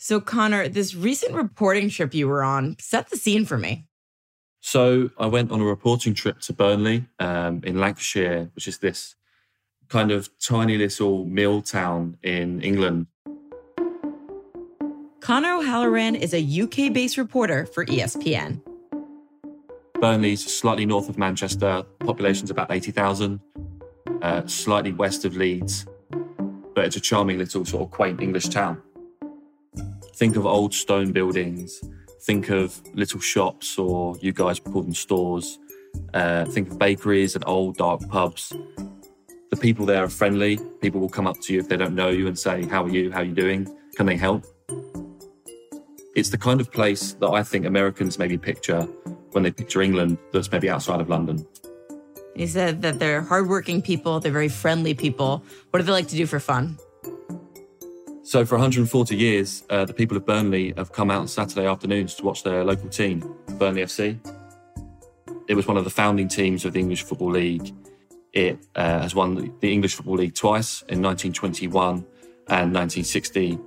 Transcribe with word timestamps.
So, 0.00 0.20
Connor, 0.20 0.68
this 0.68 0.94
recent 0.94 1.34
reporting 1.34 1.90
trip 1.90 2.14
you 2.14 2.28
were 2.28 2.44
on 2.44 2.76
set 2.78 3.10
the 3.10 3.16
scene 3.16 3.44
for 3.44 3.58
me. 3.58 3.86
So, 4.60 5.10
I 5.18 5.26
went 5.26 5.50
on 5.50 5.60
a 5.60 5.64
reporting 5.64 6.14
trip 6.14 6.38
to 6.42 6.52
Burnley 6.52 7.06
um, 7.18 7.62
in 7.64 7.80
Lancashire, 7.80 8.48
which 8.54 8.68
is 8.68 8.78
this 8.78 9.16
kind 9.88 10.12
of 10.12 10.30
tiny 10.38 10.78
little 10.78 11.24
mill 11.24 11.62
town 11.62 12.16
in 12.22 12.62
England. 12.62 13.08
Connor 15.20 15.54
O'Halloran 15.54 16.14
is 16.14 16.32
a 16.32 16.62
UK 16.62 16.92
based 16.92 17.18
reporter 17.18 17.66
for 17.66 17.84
ESPN. 17.84 18.62
Burnley's 20.00 20.46
slightly 20.46 20.86
north 20.86 21.08
of 21.08 21.18
Manchester, 21.18 21.82
population's 21.98 22.52
about 22.52 22.70
80,000, 22.70 23.40
uh, 24.22 24.46
slightly 24.46 24.92
west 24.92 25.24
of 25.24 25.36
Leeds, 25.36 25.86
but 26.76 26.84
it's 26.84 26.94
a 26.94 27.00
charming 27.00 27.38
little 27.38 27.64
sort 27.64 27.82
of 27.82 27.90
quaint 27.90 28.20
English 28.20 28.48
town. 28.48 28.80
Think 30.18 30.34
of 30.34 30.46
old 30.46 30.74
stone 30.74 31.12
buildings, 31.12 31.80
think 32.22 32.50
of 32.50 32.82
little 32.92 33.20
shops, 33.20 33.78
or 33.78 34.16
you 34.20 34.32
guys 34.32 34.58
call 34.58 34.82
them 34.82 34.92
stores. 34.92 35.60
Uh, 36.12 36.44
think 36.46 36.72
of 36.72 36.76
bakeries 36.76 37.36
and 37.36 37.44
old 37.46 37.76
dark 37.76 38.00
pubs. 38.08 38.52
The 39.50 39.56
people 39.56 39.86
there 39.86 40.02
are 40.02 40.08
friendly. 40.08 40.58
People 40.80 41.00
will 41.00 41.08
come 41.08 41.28
up 41.28 41.36
to 41.42 41.54
you 41.54 41.60
if 41.60 41.68
they 41.68 41.76
don't 41.76 41.94
know 41.94 42.08
you 42.08 42.26
and 42.26 42.36
say, 42.36 42.64
How 42.66 42.82
are 42.82 42.88
you? 42.88 43.12
How 43.12 43.20
are 43.20 43.24
you 43.24 43.32
doing? 43.32 43.72
Can 43.94 44.06
they 44.06 44.16
help? 44.16 44.44
It's 46.16 46.30
the 46.30 46.38
kind 46.38 46.60
of 46.60 46.72
place 46.72 47.12
that 47.12 47.28
I 47.28 47.44
think 47.44 47.64
Americans 47.64 48.18
maybe 48.18 48.36
picture 48.36 48.88
when 49.30 49.44
they 49.44 49.52
picture 49.52 49.82
England 49.82 50.18
that's 50.32 50.50
maybe 50.50 50.68
outside 50.68 51.00
of 51.00 51.08
London. 51.08 51.46
He 52.34 52.48
said 52.48 52.82
that 52.82 52.98
they're 52.98 53.22
hardworking 53.22 53.82
people, 53.82 54.18
they're 54.18 54.32
very 54.32 54.48
friendly 54.48 54.94
people. 54.94 55.44
What 55.70 55.78
do 55.78 55.84
they 55.86 55.92
like 55.92 56.08
to 56.08 56.16
do 56.16 56.26
for 56.26 56.40
fun? 56.40 56.76
So, 58.28 58.44
for 58.44 58.56
140 58.56 59.16
years, 59.16 59.64
uh, 59.70 59.86
the 59.86 59.94
people 59.94 60.14
of 60.14 60.26
Burnley 60.26 60.74
have 60.76 60.92
come 60.92 61.10
out 61.10 61.20
on 61.20 61.28
Saturday 61.28 61.66
afternoons 61.66 62.14
to 62.16 62.24
watch 62.24 62.42
their 62.42 62.62
local 62.62 62.90
team, 62.90 63.20
Burnley 63.52 63.80
FC. 63.80 64.18
It 65.48 65.54
was 65.54 65.66
one 65.66 65.78
of 65.78 65.84
the 65.84 65.90
founding 65.90 66.28
teams 66.28 66.66
of 66.66 66.74
the 66.74 66.78
English 66.78 67.04
Football 67.04 67.30
League. 67.30 67.74
It 68.34 68.58
uh, 68.76 69.00
has 69.00 69.14
won 69.14 69.50
the 69.60 69.72
English 69.72 69.94
Football 69.94 70.16
League 70.16 70.34
twice 70.34 70.82
in 70.90 71.00
1921 71.00 72.04
and 72.48 72.74
1960. 72.74 73.58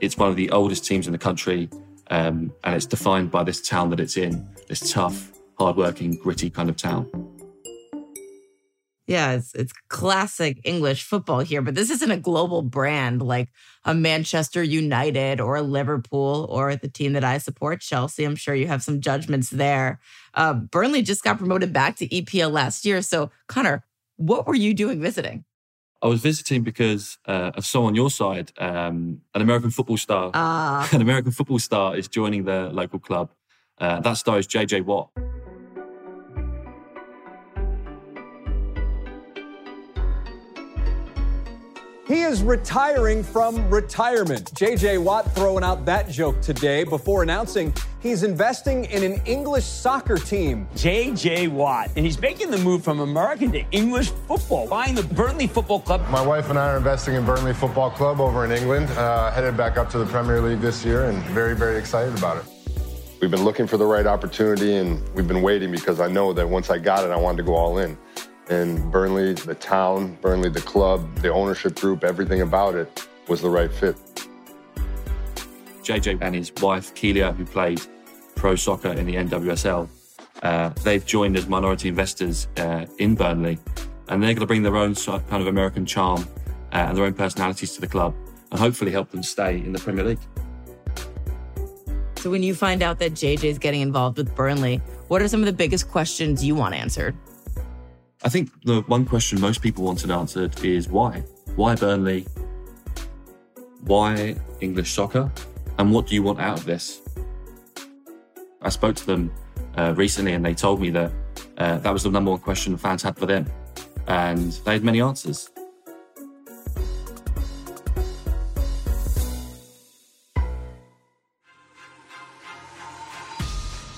It's 0.00 0.18
one 0.18 0.28
of 0.28 0.36
the 0.36 0.50
oldest 0.50 0.84
teams 0.84 1.06
in 1.06 1.12
the 1.12 1.18
country, 1.18 1.70
um, 2.10 2.52
and 2.62 2.74
it's 2.74 2.84
defined 2.84 3.30
by 3.30 3.42
this 3.42 3.66
town 3.66 3.88
that 3.88 4.00
it's 4.00 4.18
in, 4.18 4.46
this 4.68 4.92
tough, 4.92 5.32
hardworking, 5.56 6.16
gritty 6.16 6.50
kind 6.50 6.68
of 6.68 6.76
town. 6.76 7.08
Yeah, 9.10 9.32
it's 9.32 9.52
it's 9.56 9.72
classic 9.88 10.60
English 10.62 11.02
football 11.02 11.40
here, 11.40 11.62
but 11.62 11.74
this 11.74 11.90
isn't 11.90 12.12
a 12.12 12.16
global 12.16 12.62
brand 12.62 13.20
like 13.20 13.48
a 13.84 13.92
Manchester 13.92 14.62
United 14.62 15.40
or 15.40 15.56
a 15.56 15.62
Liverpool 15.62 16.46
or 16.48 16.76
the 16.76 16.86
team 16.86 17.14
that 17.14 17.24
I 17.24 17.38
support, 17.38 17.80
Chelsea. 17.80 18.22
I'm 18.22 18.36
sure 18.36 18.54
you 18.54 18.68
have 18.68 18.84
some 18.84 19.00
judgments 19.00 19.50
there. 19.50 19.98
Uh, 20.34 20.54
Burnley 20.54 21.02
just 21.02 21.24
got 21.24 21.38
promoted 21.38 21.72
back 21.72 21.96
to 21.96 22.06
EPL 22.06 22.52
last 22.52 22.84
year. 22.84 23.02
So, 23.02 23.32
Connor, 23.48 23.82
what 24.14 24.46
were 24.46 24.54
you 24.54 24.74
doing 24.74 25.00
visiting? 25.00 25.44
I 26.00 26.06
was 26.06 26.20
visiting 26.20 26.62
because 26.62 27.18
uh, 27.26 27.50
of 27.56 27.66
someone 27.66 27.90
on 27.90 27.96
your 27.96 28.10
side, 28.10 28.52
um, 28.58 29.22
an 29.34 29.42
American 29.42 29.72
football 29.72 29.96
star. 29.96 30.30
Uh. 30.32 30.86
An 30.92 31.02
American 31.02 31.32
football 31.32 31.58
star 31.58 31.96
is 31.96 32.06
joining 32.06 32.44
the 32.44 32.70
local 32.72 33.00
club. 33.00 33.32
Uh, 33.76 33.98
that 34.02 34.18
star 34.18 34.38
is 34.38 34.46
JJ 34.46 34.84
Watt. 34.84 35.10
He 42.20 42.26
is 42.26 42.42
retiring 42.42 43.22
from 43.22 43.70
retirement. 43.70 44.52
JJ 44.52 45.02
Watt 45.02 45.34
throwing 45.34 45.64
out 45.64 45.86
that 45.86 46.10
joke 46.10 46.42
today 46.42 46.84
before 46.84 47.22
announcing 47.22 47.72
he's 48.00 48.24
investing 48.24 48.84
in 48.84 49.02
an 49.02 49.22
English 49.24 49.64
soccer 49.64 50.18
team. 50.18 50.68
JJ 50.74 51.48
Watt. 51.48 51.88
And 51.96 52.04
he's 52.04 52.20
making 52.20 52.50
the 52.50 52.58
move 52.58 52.84
from 52.84 53.00
American 53.00 53.50
to 53.52 53.64
English 53.70 54.10
football, 54.28 54.68
buying 54.68 54.94
the 54.94 55.02
Burnley 55.02 55.46
Football 55.46 55.80
Club. 55.80 56.06
My 56.10 56.20
wife 56.20 56.50
and 56.50 56.58
I 56.58 56.74
are 56.74 56.76
investing 56.76 57.14
in 57.14 57.24
Burnley 57.24 57.54
Football 57.54 57.90
Club 57.90 58.20
over 58.20 58.44
in 58.44 58.52
England, 58.52 58.90
uh, 58.98 59.30
headed 59.30 59.56
back 59.56 59.78
up 59.78 59.88
to 59.88 59.98
the 59.98 60.04
Premier 60.04 60.42
League 60.42 60.60
this 60.60 60.84
year, 60.84 61.06
and 61.06 61.22
very, 61.28 61.56
very 61.56 61.78
excited 61.78 62.18
about 62.18 62.36
it. 62.36 62.44
We've 63.22 63.30
been 63.30 63.44
looking 63.44 63.66
for 63.66 63.78
the 63.78 63.86
right 63.86 64.06
opportunity, 64.06 64.76
and 64.76 65.02
we've 65.14 65.26
been 65.26 65.40
waiting 65.40 65.70
because 65.70 66.00
I 66.00 66.08
know 66.08 66.34
that 66.34 66.46
once 66.46 66.68
I 66.68 66.76
got 66.76 67.02
it, 67.02 67.12
I 67.12 67.16
wanted 67.16 67.38
to 67.38 67.44
go 67.44 67.54
all 67.54 67.78
in. 67.78 67.96
And 68.50 68.90
Burnley, 68.90 69.32
the 69.34 69.54
town, 69.54 70.18
Burnley, 70.20 70.50
the 70.50 70.60
club, 70.60 71.14
the 71.18 71.32
ownership 71.32 71.76
group, 71.76 72.02
everything 72.02 72.40
about 72.40 72.74
it 72.74 73.06
was 73.28 73.40
the 73.40 73.48
right 73.48 73.70
fit. 73.72 73.96
JJ 75.84 76.18
and 76.20 76.34
his 76.34 76.52
wife, 76.60 76.92
Kealia, 76.96 77.34
who 77.34 77.44
played 77.44 77.80
pro 78.34 78.56
soccer 78.56 78.88
in 78.88 79.06
the 79.06 79.14
NWSL, 79.14 79.88
uh, 80.42 80.70
they've 80.82 81.06
joined 81.06 81.36
as 81.36 81.46
minority 81.46 81.88
investors 81.88 82.48
uh, 82.56 82.86
in 82.98 83.14
Burnley. 83.14 83.56
And 84.08 84.20
they're 84.20 84.34
going 84.34 84.40
to 84.40 84.46
bring 84.46 84.64
their 84.64 84.76
own 84.76 84.96
sort 84.96 85.22
of 85.22 85.30
kind 85.30 85.40
of 85.40 85.46
American 85.46 85.86
charm 85.86 86.26
uh, 86.72 86.76
and 86.76 86.96
their 86.96 87.04
own 87.04 87.14
personalities 87.14 87.74
to 87.74 87.80
the 87.80 87.86
club 87.86 88.16
and 88.50 88.58
hopefully 88.58 88.90
help 88.90 89.10
them 89.10 89.22
stay 89.22 89.58
in 89.58 89.72
the 89.72 89.78
Premier 89.78 90.02
League. 90.02 90.18
So, 92.16 92.30
when 92.30 92.42
you 92.42 92.54
find 92.54 92.82
out 92.82 92.98
that 92.98 93.12
JJ 93.12 93.44
is 93.44 93.58
getting 93.58 93.80
involved 93.80 94.18
with 94.18 94.34
Burnley, 94.34 94.78
what 95.06 95.22
are 95.22 95.28
some 95.28 95.40
of 95.40 95.46
the 95.46 95.52
biggest 95.52 95.88
questions 95.88 96.44
you 96.44 96.56
want 96.56 96.74
answered? 96.74 97.16
I 98.22 98.28
think 98.28 98.50
the 98.64 98.82
one 98.82 99.06
question 99.06 99.40
most 99.40 99.62
people 99.62 99.84
wanted 99.84 100.10
answered 100.10 100.62
is 100.62 100.88
why? 100.88 101.22
Why 101.56 101.74
Burnley? 101.74 102.26
Why 103.80 104.36
English 104.60 104.92
soccer? 104.92 105.30
And 105.78 105.90
what 105.90 106.06
do 106.06 106.14
you 106.14 106.22
want 106.22 106.38
out 106.38 106.58
of 106.58 106.66
this? 106.66 107.00
I 108.60 108.68
spoke 108.68 108.94
to 108.96 109.06
them 109.06 109.32
uh, 109.78 109.94
recently 109.96 110.34
and 110.34 110.44
they 110.44 110.52
told 110.52 110.82
me 110.82 110.90
that 110.90 111.10
uh, 111.56 111.78
that 111.78 111.90
was 111.90 112.02
the 112.02 112.10
number 112.10 112.30
one 112.30 112.40
question 112.40 112.76
fans 112.76 113.02
had 113.02 113.16
for 113.16 113.24
them. 113.24 113.46
And 114.06 114.52
they 114.64 114.74
had 114.74 114.84
many 114.84 115.00
answers. 115.00 115.48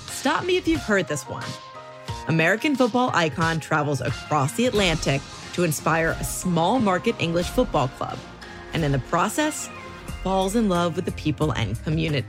Stop 0.06 0.44
me 0.44 0.56
if 0.56 0.68
you've 0.68 0.80
heard 0.82 1.08
this 1.08 1.24
one. 1.24 1.42
American 2.28 2.76
football 2.76 3.10
icon 3.14 3.58
travels 3.58 4.00
across 4.00 4.52
the 4.52 4.66
Atlantic 4.66 5.20
to 5.54 5.64
inspire 5.64 6.10
a 6.10 6.24
small 6.24 6.78
market 6.78 7.16
English 7.18 7.48
football 7.48 7.88
club, 7.88 8.18
and 8.72 8.84
in 8.84 8.92
the 8.92 8.98
process, 8.98 9.68
falls 10.22 10.54
in 10.54 10.68
love 10.68 10.96
with 10.96 11.04
the 11.04 11.12
people 11.12 11.50
and 11.52 11.82
community. 11.82 12.28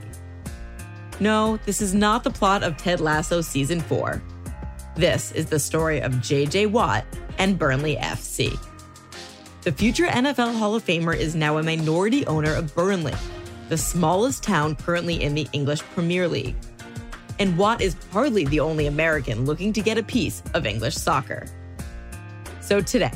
No, 1.19 1.57
this 1.65 1.81
is 1.81 1.93
not 1.93 2.23
the 2.23 2.31
plot 2.31 2.63
of 2.63 2.75
Ted 2.75 2.99
Lasso 2.99 3.41
season 3.41 3.79
4. 3.81 4.21
This 4.95 5.31
is 5.31 5.45
the 5.45 5.59
story 5.59 6.01
of 6.01 6.13
JJ 6.13 6.71
Watt 6.71 7.05
and 7.37 7.57
Burnley 7.57 7.95
FC. 7.97 8.57
The 9.61 9.71
future 9.71 10.07
NFL 10.07 10.57
Hall 10.57 10.75
of 10.75 10.83
Famer 10.83 11.15
is 11.15 11.35
now 11.35 11.57
a 11.57 11.63
minority 11.63 12.25
owner 12.25 12.53
of 12.53 12.73
Burnley, 12.75 13.13
the 13.69 13.77
smallest 13.77 14.43
town 14.43 14.75
currently 14.75 15.21
in 15.21 15.35
the 15.35 15.47
English 15.53 15.81
Premier 15.81 16.27
League 16.27 16.55
and 17.39 17.57
Watt 17.57 17.81
is 17.81 17.95
hardly 18.11 18.45
the 18.45 18.59
only 18.59 18.87
American 18.87 19.45
looking 19.45 19.73
to 19.73 19.81
get 19.81 19.97
a 19.97 20.03
piece 20.03 20.43
of 20.53 20.65
English 20.65 20.95
soccer. 20.95 21.45
So 22.61 22.81
today, 22.81 23.11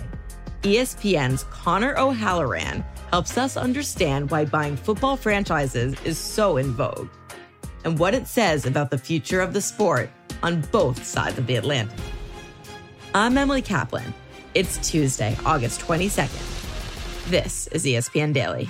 ESPN's 0.63 1.43
Connor 1.45 1.97
O'Halloran 1.97 2.83
helps 3.11 3.37
us 3.37 3.57
understand 3.57 4.29
why 4.29 4.45
buying 4.45 4.75
football 4.75 5.15
franchises 5.15 5.95
is 6.03 6.17
so 6.17 6.57
in 6.57 6.71
vogue 6.71 7.09
and 7.85 7.97
what 7.97 8.13
it 8.13 8.27
says 8.27 8.65
about 8.65 8.89
the 8.89 8.97
future 8.97 9.41
of 9.41 9.53
the 9.53 9.61
sport 9.61 10.09
on 10.43 10.61
both 10.71 11.05
sides 11.05 11.37
of 11.37 11.47
the 11.47 11.55
Atlantic. 11.55 11.97
I'm 13.13 13.37
Emily 13.37 13.61
Kaplan. 13.61 14.13
It's 14.53 14.77
Tuesday, 14.89 15.37
August 15.45 15.81
22nd. 15.81 17.29
This 17.29 17.67
is 17.67 17.85
ESPN 17.85 18.33
Daily. 18.33 18.69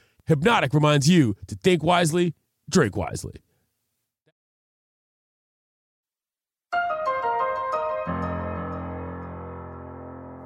Hpnotiq 0.31 0.73
reminds 0.73 1.09
you 1.09 1.35
to 1.47 1.55
think 1.55 1.83
wisely, 1.83 2.33
drink 2.69 2.95
wisely. 2.95 3.33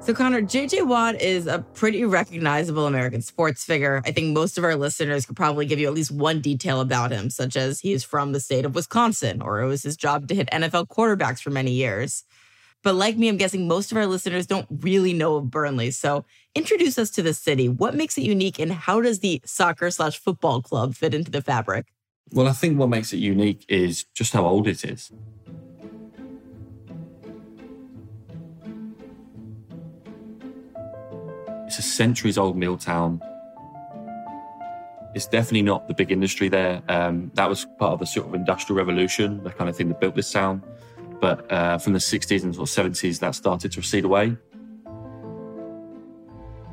So, 0.00 0.14
Connor, 0.14 0.42
JJ 0.42 0.86
Watt 0.86 1.20
is 1.20 1.48
a 1.48 1.64
pretty 1.74 2.04
recognizable 2.04 2.86
American 2.86 3.22
sports 3.22 3.64
figure. 3.64 4.02
I 4.04 4.12
think 4.12 4.32
most 4.34 4.56
of 4.56 4.62
our 4.62 4.76
listeners 4.76 5.26
could 5.26 5.34
probably 5.34 5.66
give 5.66 5.80
you 5.80 5.88
at 5.88 5.94
least 5.94 6.12
one 6.12 6.40
detail 6.40 6.80
about 6.80 7.10
him, 7.10 7.28
such 7.28 7.56
as 7.56 7.80
he 7.80 7.92
is 7.92 8.04
from 8.04 8.30
the 8.30 8.38
state 8.38 8.64
of 8.64 8.76
Wisconsin, 8.76 9.42
or 9.42 9.60
it 9.60 9.66
was 9.66 9.82
his 9.82 9.96
job 9.96 10.28
to 10.28 10.34
hit 10.36 10.48
NFL 10.52 10.86
quarterbacks 10.86 11.40
for 11.40 11.50
many 11.50 11.72
years. 11.72 12.22
But 12.86 12.94
like 12.94 13.16
me, 13.16 13.28
I'm 13.28 13.36
guessing 13.36 13.66
most 13.66 13.90
of 13.90 13.98
our 13.98 14.06
listeners 14.06 14.46
don't 14.46 14.68
really 14.70 15.12
know 15.12 15.34
of 15.34 15.50
Burnley. 15.50 15.90
So, 15.90 16.24
introduce 16.54 17.00
us 17.00 17.10
to 17.10 17.20
the 17.20 17.34
city. 17.34 17.68
What 17.68 17.96
makes 17.96 18.16
it 18.16 18.22
unique, 18.22 18.60
and 18.60 18.70
how 18.70 19.00
does 19.00 19.18
the 19.18 19.42
soccer 19.44 19.90
slash 19.90 20.16
football 20.16 20.62
club 20.62 20.94
fit 20.94 21.12
into 21.12 21.28
the 21.28 21.42
fabric? 21.42 21.86
Well, 22.30 22.46
I 22.46 22.52
think 22.52 22.78
what 22.78 22.88
makes 22.88 23.12
it 23.12 23.16
unique 23.16 23.64
is 23.68 24.04
just 24.14 24.32
how 24.34 24.46
old 24.46 24.68
it 24.68 24.84
is. 24.84 25.10
It's 31.66 31.80
a 31.80 31.82
centuries 31.82 32.38
old 32.38 32.56
mill 32.56 32.78
town. 32.78 33.20
It's 35.16 35.26
definitely 35.26 35.62
not 35.62 35.88
the 35.88 35.94
big 35.94 36.12
industry 36.12 36.48
there. 36.48 36.84
Um, 36.88 37.32
that 37.34 37.48
was 37.48 37.66
part 37.80 37.94
of 37.94 37.98
the 37.98 38.06
sort 38.06 38.28
of 38.28 38.34
industrial 38.36 38.76
revolution, 38.76 39.42
the 39.42 39.50
kind 39.50 39.68
of 39.68 39.76
thing 39.76 39.88
that 39.88 39.98
built 39.98 40.14
this 40.14 40.30
town. 40.30 40.62
But 41.20 41.50
uh, 41.50 41.78
from 41.78 41.92
the 41.92 41.98
60s 41.98 42.42
and 42.42 42.54
sort 42.54 42.68
of 42.68 42.92
70s, 42.92 43.18
that 43.20 43.34
started 43.34 43.72
to 43.72 43.80
recede 43.80 44.04
away. 44.04 44.36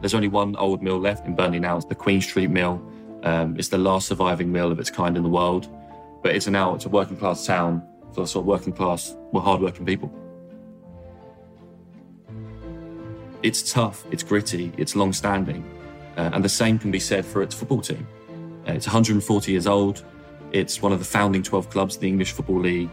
There's 0.02 0.14
only 0.14 0.28
one 0.28 0.56
old 0.58 0.84
mill 0.84 1.00
left 1.00 1.26
in 1.26 1.36
Burnley 1.36 1.60
now. 1.60 1.78
It's 1.78 1.86
the 1.86 1.96
Queen 1.96 2.20
Street 2.22 2.50
Mill. 2.50 2.82
Um, 3.24 3.56
it's 3.58 3.70
the 3.70 3.78
last 3.78 4.08
surviving 4.10 4.52
mill 4.52 4.72
of 4.72 4.80
its 4.80 4.90
kind 4.90 5.16
in 5.16 5.24
the 5.24 5.30
world. 5.30 5.70
But 6.22 6.36
it's 6.36 6.48
now 6.48 6.76
it's 6.76 6.86
a 6.86 6.90
working 6.90 7.16
class 7.16 7.46
town 7.46 7.82
for 8.14 8.28
sort 8.28 8.44
of 8.44 8.48
working 8.48 8.74
class, 8.74 9.16
well, 9.32 9.44
hardworking 9.44 9.86
people. 9.86 10.14
It's 13.42 13.72
tough, 13.72 14.06
it's 14.12 14.24
gritty, 14.24 14.72
it's 14.78 14.96
long 14.96 15.14
standing. 15.14 15.64
Uh, 16.16 16.30
and 16.34 16.44
the 16.44 16.50
same 16.50 16.78
can 16.78 16.92
be 16.92 17.00
said 17.00 17.26
for 17.26 17.42
its 17.42 17.56
football 17.56 17.82
team. 17.82 18.08
Uh, 18.68 18.74
it's 18.74 18.86
140 18.86 19.52
years 19.52 19.68
old. 19.68 20.06
It's 20.52 20.82
one 20.82 20.92
of 20.92 21.00
the 21.00 21.06
founding 21.06 21.44
12 21.44 21.70
clubs 21.70 21.96
of 21.96 22.02
the 22.02 22.08
English 22.08 22.32
Football 22.34 22.60
League. 22.60 22.92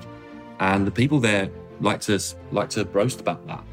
And 0.61 0.87
the 0.87 0.91
people 0.91 1.19
there 1.21 1.51
like 1.81 2.01
to, 2.03 2.21
like 2.53 2.69
to 2.71 2.85
boast 2.85 3.21
about 3.21 3.47
that. 3.47 3.65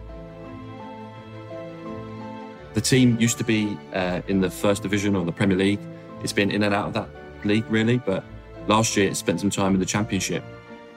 The 2.74 2.81
team 2.81 3.19
used 3.19 3.38
to 3.39 3.44
be 3.44 3.78
uh, 3.94 4.22
in 4.28 4.39
the 4.39 4.50
first 4.50 4.84
division 4.84 5.16
of 5.16 5.25
the 5.25 5.31
Premier 5.31 5.57
League. 5.57 5.80
It's 6.24 6.34
been 6.34 6.50
in 6.50 6.63
and 6.63 6.74
out 6.74 6.88
of 6.88 6.94
that 6.94 7.10
league, 7.44 7.66
really. 7.69 7.98
But 7.98 8.24
last 8.68 8.95
year, 8.95 9.10
it 9.10 9.18
spent 9.18 9.42
some 9.42 9.50
time 9.50 9.74
in 9.74 9.80
the 9.80 9.86
Championship. 9.86 10.44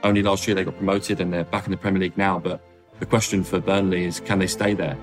Only 0.04 0.22
last 0.22 0.46
year, 0.46 0.54
they 0.54 0.64
got 0.64 0.76
promoted 0.76 1.20
and 1.20 1.32
they're 1.32 1.44
back 1.44 1.64
in 1.64 1.70
the 1.72 1.76
Premier 1.76 2.00
League 2.00 2.16
now. 2.16 2.38
But 2.38 2.60
the 3.00 3.06
question 3.06 3.42
for 3.42 3.60
Burnley 3.60 4.04
is 4.04 4.20
can 4.20 4.38
they 4.38 4.46
stay 4.46 4.74
there? 4.74 4.96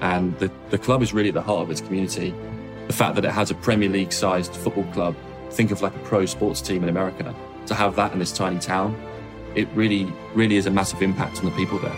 And 0.00 0.38
the, 0.38 0.50
the 0.70 0.78
club 0.78 1.02
is 1.02 1.12
really 1.12 1.28
at 1.28 1.34
the 1.34 1.42
heart 1.42 1.62
of 1.62 1.70
its 1.70 1.80
community. 1.80 2.34
The 2.86 2.92
fact 2.92 3.16
that 3.16 3.24
it 3.24 3.32
has 3.32 3.50
a 3.50 3.54
Premier 3.54 3.88
League 3.88 4.12
sized 4.12 4.54
football 4.54 4.84
club, 4.92 5.16
think 5.56 5.70
of 5.70 5.80
like 5.80 5.96
a 5.96 5.98
pro 6.00 6.26
sports 6.26 6.60
team 6.60 6.82
in 6.82 6.90
America, 6.90 7.34
to 7.64 7.74
have 7.74 7.96
that 7.96 8.12
in 8.12 8.18
this 8.18 8.30
tiny 8.30 8.58
town, 8.60 8.94
it 9.54 9.66
really, 9.74 10.12
really 10.34 10.56
is 10.56 10.66
a 10.66 10.70
massive 10.70 11.00
impact 11.00 11.38
on 11.38 11.46
the 11.46 11.50
people 11.52 11.78
there. 11.78 11.96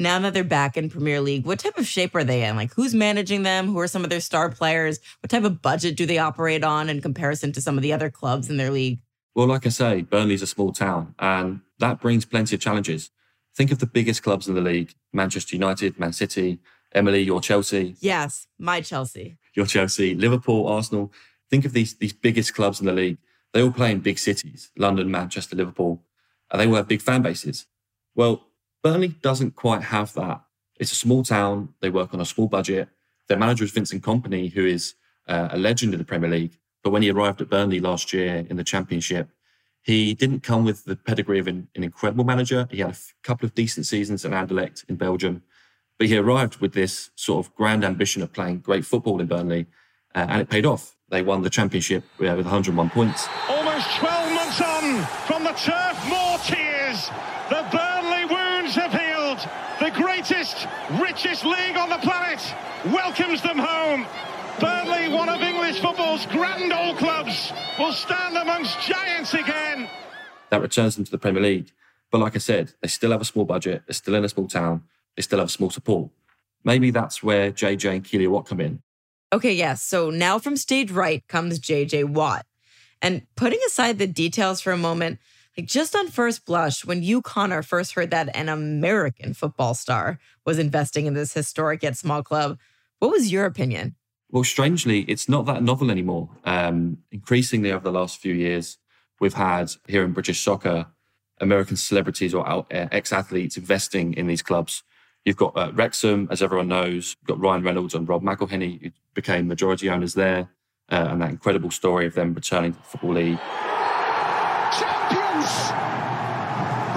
Now 0.00 0.20
that 0.20 0.32
they're 0.32 0.44
back 0.44 0.76
in 0.76 0.88
Premier 0.88 1.20
League, 1.20 1.44
what 1.44 1.58
type 1.58 1.76
of 1.76 1.84
shape 1.84 2.14
are 2.14 2.22
they 2.22 2.44
in? 2.44 2.54
Like, 2.54 2.72
who's 2.72 2.94
managing 2.94 3.42
them? 3.42 3.66
Who 3.66 3.80
are 3.80 3.88
some 3.88 4.04
of 4.04 4.10
their 4.10 4.20
star 4.20 4.48
players? 4.48 5.00
What 5.20 5.30
type 5.30 5.42
of 5.42 5.60
budget 5.60 5.96
do 5.96 6.06
they 6.06 6.18
operate 6.18 6.62
on 6.62 6.88
in 6.88 7.02
comparison 7.02 7.50
to 7.54 7.60
some 7.60 7.76
of 7.76 7.82
the 7.82 7.92
other 7.92 8.08
clubs 8.08 8.48
in 8.48 8.58
their 8.58 8.70
league? 8.70 9.00
Well, 9.34 9.48
like 9.48 9.66
I 9.66 9.70
say, 9.70 10.02
Burnley's 10.02 10.42
a 10.42 10.46
small 10.46 10.72
town, 10.72 11.16
and 11.18 11.62
that 11.80 12.00
brings 12.00 12.24
plenty 12.24 12.54
of 12.54 12.60
challenges. 12.60 13.10
Think 13.58 13.72
of 13.72 13.80
the 13.80 13.86
biggest 13.86 14.22
clubs 14.22 14.46
in 14.46 14.54
the 14.54 14.60
league 14.60 14.94
Manchester 15.12 15.56
United, 15.56 15.98
Man 15.98 16.12
City, 16.12 16.60
Emily, 16.94 17.22
your 17.22 17.40
Chelsea. 17.40 17.96
Yes, 17.98 18.46
my 18.56 18.80
Chelsea. 18.80 19.36
Your 19.52 19.66
Chelsea, 19.66 20.14
Liverpool, 20.14 20.68
Arsenal. 20.68 21.12
Think 21.50 21.64
of 21.64 21.72
these, 21.72 21.94
these 21.94 22.12
biggest 22.12 22.54
clubs 22.54 22.78
in 22.78 22.86
the 22.86 22.92
league. 22.92 23.18
They 23.52 23.60
all 23.60 23.72
play 23.72 23.90
in 23.90 23.98
big 23.98 24.20
cities 24.20 24.70
London, 24.76 25.10
Manchester, 25.10 25.56
Liverpool, 25.56 26.04
and 26.52 26.60
they 26.60 26.68
all 26.68 26.76
have 26.76 26.86
big 26.86 27.02
fan 27.02 27.22
bases. 27.22 27.66
Well, 28.14 28.46
Burnley 28.84 29.08
doesn't 29.08 29.56
quite 29.56 29.82
have 29.82 30.14
that. 30.14 30.40
It's 30.78 30.92
a 30.92 30.94
small 30.94 31.24
town. 31.24 31.74
They 31.80 31.90
work 31.90 32.14
on 32.14 32.20
a 32.20 32.24
small 32.24 32.46
budget. 32.46 32.88
Their 33.26 33.38
manager 33.38 33.64
is 33.64 33.72
Vincent 33.72 34.04
Kompany, 34.04 34.52
who 34.52 34.66
is 34.66 34.94
uh, 35.26 35.48
a 35.50 35.58
legend 35.58 35.94
in 35.94 35.98
the 35.98 36.04
Premier 36.04 36.30
League. 36.30 36.56
But 36.84 36.90
when 36.90 37.02
he 37.02 37.10
arrived 37.10 37.40
at 37.40 37.50
Burnley 37.50 37.80
last 37.80 38.12
year 38.12 38.46
in 38.48 38.56
the 38.56 38.62
Championship, 38.62 39.30
he 39.82 40.14
didn't 40.14 40.42
come 40.42 40.64
with 40.64 40.84
the 40.84 40.96
pedigree 40.96 41.38
of 41.38 41.46
an, 41.46 41.68
an 41.74 41.84
incredible 41.84 42.24
manager. 42.24 42.68
He 42.70 42.78
had 42.78 42.88
a 42.88 42.90
f- 42.90 43.14
couple 43.22 43.46
of 43.46 43.54
decent 43.54 43.86
seasons 43.86 44.24
at 44.24 44.32
Anderlecht 44.32 44.84
in 44.88 44.96
Belgium, 44.96 45.42
but 45.98 46.08
he 46.08 46.16
arrived 46.16 46.58
with 46.58 46.74
this 46.74 47.10
sort 47.16 47.46
of 47.46 47.54
grand 47.54 47.84
ambition 47.84 48.22
of 48.22 48.32
playing 48.32 48.60
great 48.60 48.84
football 48.84 49.20
in 49.20 49.26
Burnley, 49.26 49.66
uh, 50.14 50.26
and 50.28 50.40
it 50.42 50.50
paid 50.50 50.66
off. 50.66 50.96
They 51.10 51.22
won 51.22 51.42
the 51.42 51.50
championship 51.50 52.04
uh, 52.20 52.34
with 52.36 52.44
101 52.44 52.90
points. 52.90 53.28
Almost 53.48 53.96
12 53.96 54.32
months 54.32 54.60
on 54.60 55.04
from 55.26 55.44
the 55.44 55.52
Turf 55.52 55.96
Moor 56.08 56.38
tears, 56.44 57.08
the 57.48 57.66
Burnley 57.72 58.26
wounds 58.26 58.74
have 58.74 58.92
healed. 58.92 59.38
The 59.80 59.90
greatest, 59.90 60.66
richest 61.00 61.44
league 61.44 61.76
on 61.76 61.88
the 61.88 61.98
planet 61.98 62.40
welcomes 62.92 63.40
them 63.42 63.58
home. 63.58 64.06
Burnley, 65.08 65.18
one 65.18 65.28
of 65.28 65.42
English 65.42 65.80
football's 65.80 66.26
grand 66.26 66.72
old 66.72 66.96
clubs, 66.98 67.52
will 67.78 67.92
stand 67.92 68.36
amongst 68.36 68.80
giants 68.80 69.34
again. 69.34 69.88
That 70.50 70.62
returns 70.62 70.96
them 70.96 71.04
to 71.04 71.10
the 71.10 71.18
Premier 71.18 71.42
League. 71.42 71.72
But 72.10 72.20
like 72.20 72.34
I 72.34 72.38
said, 72.38 72.72
they 72.80 72.88
still 72.88 73.10
have 73.10 73.20
a 73.20 73.24
small 73.24 73.44
budget. 73.44 73.82
They're 73.86 73.94
still 73.94 74.14
in 74.14 74.24
a 74.24 74.28
small 74.28 74.46
town. 74.46 74.84
They 75.16 75.22
still 75.22 75.40
have 75.40 75.50
small 75.50 75.70
support. 75.70 76.10
Maybe 76.64 76.90
that's 76.90 77.22
where 77.22 77.52
JJ 77.52 77.90
and 77.90 78.04
Kealia 78.04 78.28
Watt 78.28 78.46
come 78.46 78.60
in. 78.60 78.82
Okay, 79.32 79.52
yes. 79.52 79.82
So 79.82 80.10
now 80.10 80.38
from 80.38 80.56
stage 80.56 80.90
right 80.90 81.26
comes 81.28 81.60
JJ 81.60 82.04
Watt. 82.04 82.46
And 83.02 83.26
putting 83.36 83.60
aside 83.66 83.98
the 83.98 84.06
details 84.06 84.60
for 84.60 84.72
a 84.72 84.78
moment, 84.78 85.18
like 85.56 85.66
just 85.66 85.94
on 85.94 86.08
first 86.08 86.46
blush, 86.46 86.84
when 86.84 87.02
you, 87.02 87.20
Connor, 87.20 87.62
first 87.62 87.92
heard 87.92 88.10
that 88.10 88.34
an 88.34 88.48
American 88.48 89.34
football 89.34 89.74
star 89.74 90.18
was 90.44 90.58
investing 90.58 91.06
in 91.06 91.14
this 91.14 91.34
historic 91.34 91.82
yet 91.82 91.96
small 91.96 92.22
club, 92.22 92.58
what 92.98 93.10
was 93.10 93.30
your 93.30 93.44
opinion? 93.44 93.94
Well, 94.30 94.44
strangely, 94.44 95.00
it's 95.02 95.28
not 95.28 95.46
that 95.46 95.62
novel 95.62 95.90
anymore. 95.90 96.28
Um, 96.44 96.98
increasingly 97.10 97.72
over 97.72 97.82
the 97.82 97.92
last 97.92 98.18
few 98.18 98.34
years, 98.34 98.76
we've 99.20 99.34
had 99.34 99.72
here 99.86 100.04
in 100.04 100.12
British 100.12 100.42
soccer, 100.42 100.86
American 101.40 101.76
celebrities 101.76 102.34
or 102.34 102.46
uh, 102.46 102.64
ex 102.70 103.12
athletes 103.12 103.56
investing 103.56 104.12
in 104.14 104.26
these 104.26 104.42
clubs. 104.42 104.82
You've 105.24 105.36
got 105.36 105.56
uh, 105.56 105.72
Wrexham, 105.72 106.28
as 106.30 106.42
everyone 106.42 106.68
knows, 106.68 107.16
you've 107.20 107.26
got 107.26 107.40
Ryan 107.40 107.62
Reynolds 107.62 107.94
and 107.94 108.08
Rob 108.08 108.22
McElhenney, 108.22 108.82
who 108.82 108.90
became 109.14 109.48
majority 109.48 109.88
owners 109.88 110.14
there, 110.14 110.50
uh, 110.90 111.06
and 111.10 111.22
that 111.22 111.30
incredible 111.30 111.70
story 111.70 112.06
of 112.06 112.14
them 112.14 112.34
returning 112.34 112.72
to 112.72 112.78
the 112.78 112.84
Football 112.84 113.14
League. 113.14 113.38
Champions! 114.76 115.52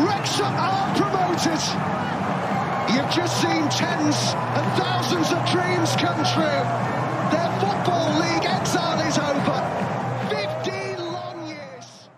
Wrexham 0.04 0.54
are 0.54 0.96
promoted! 0.96 1.62
You've 2.94 3.12
just 3.16 3.42
seen 3.42 3.70
tens 3.70 4.18
and 4.36 4.82
thousands 4.82 5.32
of 5.32 5.50
dreams 5.50 5.96
come 5.96 6.24
true. 6.36 6.91
Their 7.32 7.52
Football 7.60 8.20
League 8.20 8.46
exile 8.46 9.00
is 9.08 9.18
over. 9.18 9.60
15 10.30 11.14
long 11.14 11.48
years. 11.48 12.10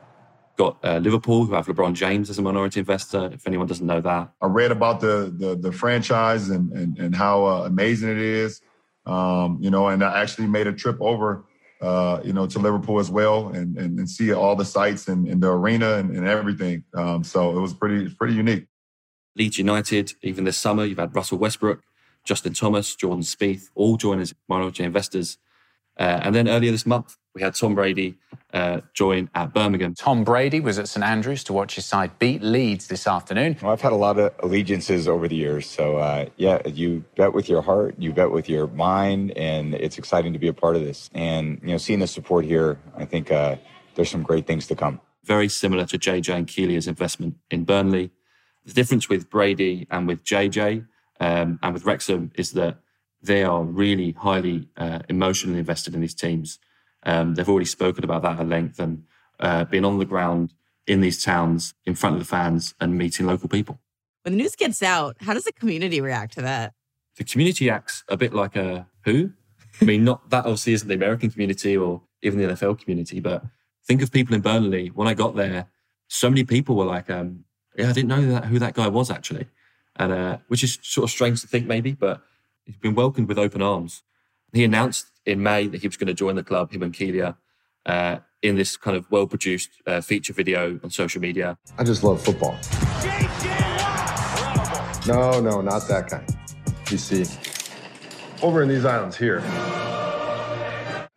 Got 0.58 0.78
uh, 0.84 0.98
Liverpool, 0.98 1.46
who 1.46 1.54
have 1.54 1.68
LeBron 1.68 1.94
James 1.94 2.30
as 2.30 2.40
a 2.40 2.42
minority 2.42 2.80
investor, 2.80 3.32
if 3.34 3.48
anyone 3.48 3.68
doesn't 3.68 3.86
know 3.86 4.02
that. 4.02 4.32
I 4.42 4.48
read 4.48 4.72
about 4.72 5.00
the 5.00 5.34
the, 5.38 5.56
the 5.56 5.72
franchise 5.72 6.50
and, 6.50 6.72
and, 6.72 6.98
and 6.98 7.16
how 7.16 7.46
uh, 7.46 7.64
amazing 7.66 8.10
it 8.10 8.18
is. 8.18 8.62
Um, 9.06 9.58
you 9.62 9.70
know, 9.70 9.88
and 9.88 10.04
I 10.04 10.22
actually 10.22 10.48
made 10.48 10.66
a 10.68 10.74
trip 10.74 10.98
over, 11.02 11.46
uh, 11.82 12.22
you 12.24 12.32
know, 12.32 12.48
to 12.48 12.60
Liverpool 12.60 13.00
as 13.00 13.12
well 13.12 13.50
and, 13.50 13.78
and, 13.78 14.00
and 14.00 14.10
see 14.10 14.32
all 14.34 14.56
the 14.56 14.64
sites 14.64 15.10
and, 15.10 15.28
and 15.28 15.44
the 15.44 15.52
arena 15.52 15.96
and, 15.96 16.16
and 16.16 16.26
everything. 16.26 16.86
Um, 16.94 17.24
so 17.24 17.58
it 17.58 17.60
was 17.60 17.74
pretty 17.74 18.10
pretty 18.10 18.34
unique. 18.34 18.68
Leeds 19.36 19.58
United, 19.58 20.14
even 20.22 20.44
this 20.44 20.58
summer, 20.58 20.86
you've 20.86 21.00
had 21.00 21.16
Russell 21.16 21.40
Westbrook, 21.40 21.82
Justin 22.24 22.54
Thomas, 22.54 22.96
Jordan 22.96 23.24
Spieth, 23.24 23.70
all 23.76 23.98
join 23.98 24.20
as 24.20 24.34
minority 24.48 24.84
investors. 24.84 25.38
Uh, 26.00 26.22
and 26.24 26.34
then 26.34 26.48
earlier 26.48 26.72
this 26.72 26.86
month, 26.86 27.18
we 27.36 27.42
had 27.42 27.56
Tom 27.56 27.76
Brady 27.76 28.16
uh, 28.54 28.82
join 28.94 29.30
at 29.34 29.54
Birmingham. 29.54 29.96
Tom 29.96 30.24
Brady 30.24 30.60
was 30.60 30.78
at 30.78 30.88
St 30.88 31.04
Andrews 31.04 31.44
to 31.46 31.54
watch 31.54 31.76
his 31.76 31.86
side 31.86 32.18
beat 32.20 32.42
Leeds 32.44 32.88
this 32.88 33.08
afternoon. 33.08 33.58
Well, 33.62 33.72
I've 33.72 33.82
had 33.82 33.92
a 33.92 33.96
lot 33.96 34.20
of 34.20 34.34
allegiances 34.40 35.08
over 35.08 35.28
the 35.28 35.36
years. 35.36 35.68
So, 35.68 35.98
uh, 35.98 36.28
yeah, 36.38 36.66
you 36.68 37.04
bet 37.16 37.34
with 37.34 37.50
your 37.50 37.62
heart, 37.62 37.96
you 37.98 38.14
bet 38.14 38.32
with 38.32 38.50
your 38.50 38.68
mind, 38.68 39.32
and 39.32 39.74
it's 39.74 39.98
exciting 39.98 40.34
to 40.34 40.40
be 40.40 40.48
a 40.48 40.54
part 40.54 40.76
of 40.76 40.84
this. 40.84 41.10
And, 41.14 41.60
you 41.64 41.70
know, 41.70 41.78
seeing 41.78 42.00
the 42.00 42.08
support 42.08 42.46
here, 42.46 42.78
I 42.96 43.06
think 43.06 43.32
uh, 43.32 43.56
there's 43.96 44.10
some 44.10 44.24
great 44.24 44.46
things 44.46 44.68
to 44.68 44.76
come. 44.76 45.00
Very 45.24 45.50
similar 45.50 45.86
to 45.86 45.98
JJ 45.98 46.36
and 46.36 46.48
Kealia's 46.48 46.88
investment 46.88 47.36
in 47.50 47.64
Burnley. 47.64 48.12
The 48.66 48.74
difference 48.74 49.10
with 49.10 49.30
Brady 49.30 49.88
and 49.90 50.08
with 50.08 50.24
JJ 50.24 50.86
um, 51.24 51.58
and 51.64 51.74
with 51.74 51.86
Wrexham 51.86 52.32
is 52.36 52.52
that 52.52 52.80
they 53.22 53.44
are 53.46 53.64
really 53.64 54.12
highly 54.12 54.68
uh, 54.76 55.00
emotionally 55.08 55.60
invested 55.60 55.96
in 55.96 56.02
these 56.02 56.14
teams. 56.14 56.60
Um, 57.04 57.36
they've 57.36 57.48
already 57.48 57.66
spoken 57.66 58.04
about 58.04 58.24
that 58.24 58.42
at 58.42 58.48
length 58.50 58.78
and 58.78 59.04
uh, 59.40 59.64
been 59.64 59.86
on 59.86 60.00
the 60.00 60.06
ground 60.06 60.54
in 60.86 61.00
these 61.00 61.24
towns 61.24 61.76
in 61.86 61.96
front 61.96 62.16
of 62.16 62.20
the 62.20 62.26
fans 62.26 62.76
and 62.82 62.98
meeting 62.98 63.26
local 63.26 63.48
people. 63.48 63.80
When 64.24 64.34
the 64.34 64.38
news 64.38 64.58
gets 64.58 64.84
out, 64.84 65.16
how 65.22 65.34
does 65.34 65.46
the 65.46 65.54
community 65.54 66.02
react 66.02 66.34
to 66.34 66.42
that? 66.42 66.74
The 67.16 67.24
community 67.24 67.70
acts 67.70 68.04
a 68.10 68.18
bit 68.18 68.34
like 68.34 68.58
a 68.58 68.88
who? 69.06 69.32
I 69.82 69.86
mean, 69.86 70.04
not 70.04 70.30
that 70.30 70.40
obviously 70.40 70.74
isn't 70.74 70.90
the 70.90 70.94
American 70.96 71.32
community 71.32 71.78
or 71.78 72.02
even 72.22 72.38
the 72.38 72.54
NFL 72.54 72.80
community, 72.82 73.22
but 73.22 73.46
think 73.88 74.02
of 74.02 74.12
people 74.12 74.36
in 74.36 74.42
Burnley. 74.42 74.90
When 74.90 75.08
I 75.08 75.14
got 75.14 75.38
there, 75.38 75.68
so 76.10 76.30
many 76.30 76.44
people 76.44 76.76
were 76.76 76.86
like, 76.86 77.10
um, 77.10 77.46
"Yeah, 77.78 77.90
I 77.90 77.94
didn't 77.94 78.10
know 78.10 78.26
that 78.34 78.46
who 78.46 78.60
that 78.60 78.74
guy 78.74 78.88
was 78.88 79.10
actually," 79.10 79.48
and 79.96 80.12
uh, 80.12 80.38
which 80.48 80.64
is 80.64 80.80
sort 80.82 81.04
of 81.04 81.12
strange 81.12 81.42
to 81.42 81.48
think 81.48 81.68
maybe, 81.68 81.94
but 81.94 82.22
he's 82.66 82.78
been 82.78 82.96
welcomed 82.96 83.28
with 83.28 83.38
open 83.38 83.62
arms. 83.62 84.04
He 84.52 84.64
announced 84.64 85.08
in 85.26 85.42
May 85.42 85.68
that 85.68 85.82
he 85.82 85.88
was 85.88 85.98
going 85.98 86.08
to 86.08 86.14
join 86.14 86.36
the 86.36 86.44
club, 86.44 86.72
him 86.72 86.84
and 86.84 86.94
Kealia, 86.94 87.36
uh, 87.86 88.18
in 88.42 88.56
this 88.56 88.78
kind 88.78 88.96
of 88.96 89.10
well-produced 89.10 89.70
uh, 89.88 90.02
feature 90.02 90.34
video 90.34 90.80
on 90.84 90.90
social 90.90 91.22
media. 91.22 91.58
I 91.78 91.84
just 91.84 92.04
love 92.04 92.22
football. 92.22 92.58
No, 95.08 95.42
no, 95.42 95.62
not 95.62 95.88
that 95.88 96.08
kind. 96.10 96.24
You 96.90 96.98
see, 96.98 97.26
over 98.42 98.62
in 98.62 98.70
these 98.70 98.86
islands 98.86 99.18
here, 99.18 99.42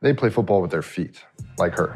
they 0.00 0.12
play 0.12 0.30
football 0.30 0.62
with 0.62 0.70
their 0.70 0.82
feet, 0.82 1.22
like 1.58 1.74
her. 1.74 1.94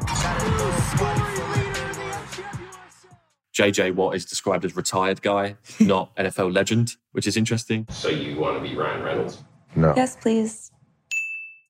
JJ 3.53 3.95
Watt 3.95 4.15
is 4.15 4.25
described 4.25 4.65
as 4.65 4.75
retired 4.75 5.21
guy, 5.21 5.55
not 5.79 6.15
NFL 6.15 6.53
legend, 6.53 6.95
which 7.11 7.27
is 7.27 7.37
interesting. 7.37 7.85
So 7.89 8.09
you 8.09 8.39
want 8.39 8.61
to 8.61 8.69
be 8.69 8.75
Ryan 8.75 9.03
Reynolds? 9.03 9.43
No. 9.75 9.93
Yes, 9.95 10.15
please. 10.15 10.71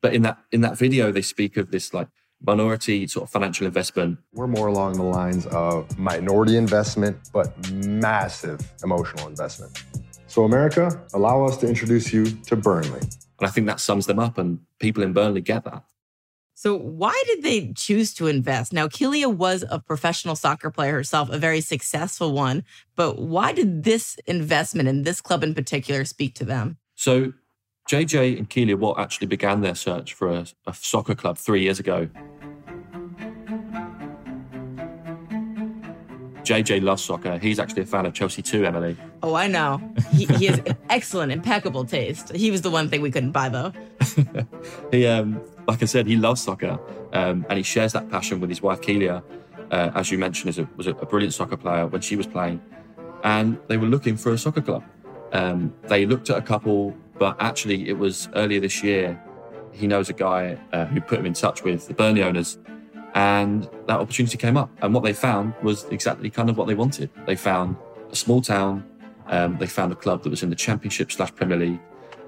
But 0.01 0.13
in 0.13 0.23
that 0.23 0.39
in 0.51 0.61
that 0.61 0.77
video, 0.77 1.11
they 1.11 1.21
speak 1.21 1.57
of 1.57 1.71
this 1.71 1.93
like 1.93 2.07
minority 2.43 3.07
sort 3.07 3.23
of 3.23 3.29
financial 3.29 3.67
investment. 3.67 4.17
We're 4.33 4.47
more 4.47 4.67
along 4.67 4.93
the 4.93 5.03
lines 5.03 5.45
of 5.47 5.97
minority 5.97 6.57
investment, 6.57 7.17
but 7.31 7.71
massive 7.71 8.59
emotional 8.83 9.27
investment. 9.27 9.83
So, 10.27 10.45
America, 10.45 11.03
allow 11.13 11.43
us 11.45 11.57
to 11.57 11.67
introduce 11.67 12.13
you 12.13 12.25
to 12.25 12.55
Burnley. 12.55 13.01
And 13.01 13.47
I 13.47 13.49
think 13.49 13.67
that 13.67 13.79
sums 13.79 14.05
them 14.05 14.17
up, 14.17 14.37
and 14.37 14.59
people 14.79 15.03
in 15.03 15.13
Burnley 15.13 15.41
get 15.41 15.65
that. 15.65 15.83
So, 16.61 16.77
why 16.77 17.19
did 17.25 17.41
they 17.41 17.73
choose 17.73 18.13
to 18.13 18.27
invest? 18.27 18.71
Now, 18.71 18.87
Kealia 18.87 19.35
was 19.35 19.65
a 19.71 19.79
professional 19.79 20.35
soccer 20.35 20.69
player 20.69 20.93
herself, 20.93 21.31
a 21.31 21.39
very 21.39 21.59
successful 21.59 22.33
one. 22.33 22.63
But 22.95 23.17
why 23.17 23.51
did 23.51 23.83
this 23.83 24.15
investment 24.27 24.87
in 24.87 25.01
this 25.01 25.21
club 25.21 25.43
in 25.43 25.55
particular 25.55 26.05
speak 26.05 26.35
to 26.35 26.45
them? 26.45 26.77
So, 26.93 27.33
JJ 27.89 28.37
and 28.37 28.47
Kealia 28.47 28.77
Watt 28.77 28.99
actually 28.99 29.25
began 29.25 29.61
their 29.61 29.73
search 29.73 30.13
for 30.13 30.31
a, 30.31 30.45
a 30.67 30.75
soccer 30.75 31.15
club 31.15 31.39
three 31.39 31.63
years 31.63 31.79
ago. 31.79 32.09
JJ 36.51 36.83
loves 36.83 37.01
soccer. 37.01 37.37
He's 37.37 37.59
actually 37.59 37.83
a 37.83 37.85
fan 37.85 38.05
of 38.05 38.13
Chelsea 38.13 38.41
too, 38.41 38.65
Emily. 38.65 38.97
Oh, 39.23 39.35
I 39.35 39.47
know. 39.47 39.81
He, 40.11 40.25
he 40.25 40.47
has 40.47 40.61
excellent, 40.89 41.31
impeccable 41.31 41.85
taste. 41.85 42.35
He 42.35 42.51
was 42.51 42.61
the 42.61 42.69
one 42.69 42.89
thing 42.89 42.99
we 42.99 43.09
couldn't 43.09 43.31
buy, 43.31 43.47
though. 43.47 43.71
he, 44.91 45.07
um, 45.07 45.41
like 45.65 45.81
I 45.81 45.85
said, 45.85 46.07
he 46.07 46.17
loves 46.17 46.41
soccer, 46.41 46.77
um, 47.13 47.45
and 47.49 47.55
he 47.55 47.63
shares 47.63 47.93
that 47.93 48.09
passion 48.09 48.41
with 48.41 48.49
his 48.49 48.61
wife 48.61 48.81
Kealia. 48.81 49.23
Uh, 49.71 49.91
as 49.95 50.11
you 50.11 50.17
mentioned, 50.17 50.49
is 50.49 50.59
a, 50.59 50.67
was 50.75 50.87
a 50.87 50.93
brilliant 50.93 51.33
soccer 51.33 51.55
player 51.55 51.87
when 51.87 52.01
she 52.01 52.17
was 52.17 52.27
playing, 52.27 52.61
and 53.23 53.57
they 53.69 53.77
were 53.77 53.87
looking 53.87 54.17
for 54.17 54.33
a 54.33 54.37
soccer 54.37 54.61
club. 54.61 54.83
Um, 55.31 55.73
they 55.83 56.05
looked 56.05 56.29
at 56.29 56.37
a 56.37 56.41
couple, 56.41 56.93
but 57.17 57.37
actually, 57.39 57.87
it 57.87 57.97
was 57.97 58.27
earlier 58.35 58.59
this 58.59 58.83
year. 58.83 59.17
He 59.71 59.87
knows 59.87 60.09
a 60.09 60.13
guy 60.13 60.57
uh, 60.73 60.83
who 60.83 60.99
put 60.99 61.19
him 61.19 61.25
in 61.25 61.33
touch 61.33 61.63
with 61.63 61.87
the 61.87 61.93
Burnley 61.93 62.23
owners, 62.23 62.57
and 63.13 63.63
that 63.87 63.99
opportunity 63.99 64.37
came 64.37 64.57
up. 64.57 64.69
And 64.81 64.93
what 64.93 65.03
they 65.03 65.13
found 65.13 65.53
was 65.61 65.85
exactly 65.85 66.29
kind 66.29 66.49
of 66.49 66.57
what 66.57 66.67
they 66.67 66.75
wanted. 66.75 67.09
They 67.25 67.35
found 67.35 67.75
a 68.09 68.15
small 68.15 68.41
town. 68.41 68.87
Um, 69.27 69.57
they 69.57 69.67
found 69.67 69.91
a 69.91 69.95
club 69.95 70.23
that 70.23 70.29
was 70.29 70.43
in 70.43 70.49
the 70.49 70.55
Championship 70.55 71.11
slash 71.11 71.33
Premier 71.35 71.57
League. 71.57 71.79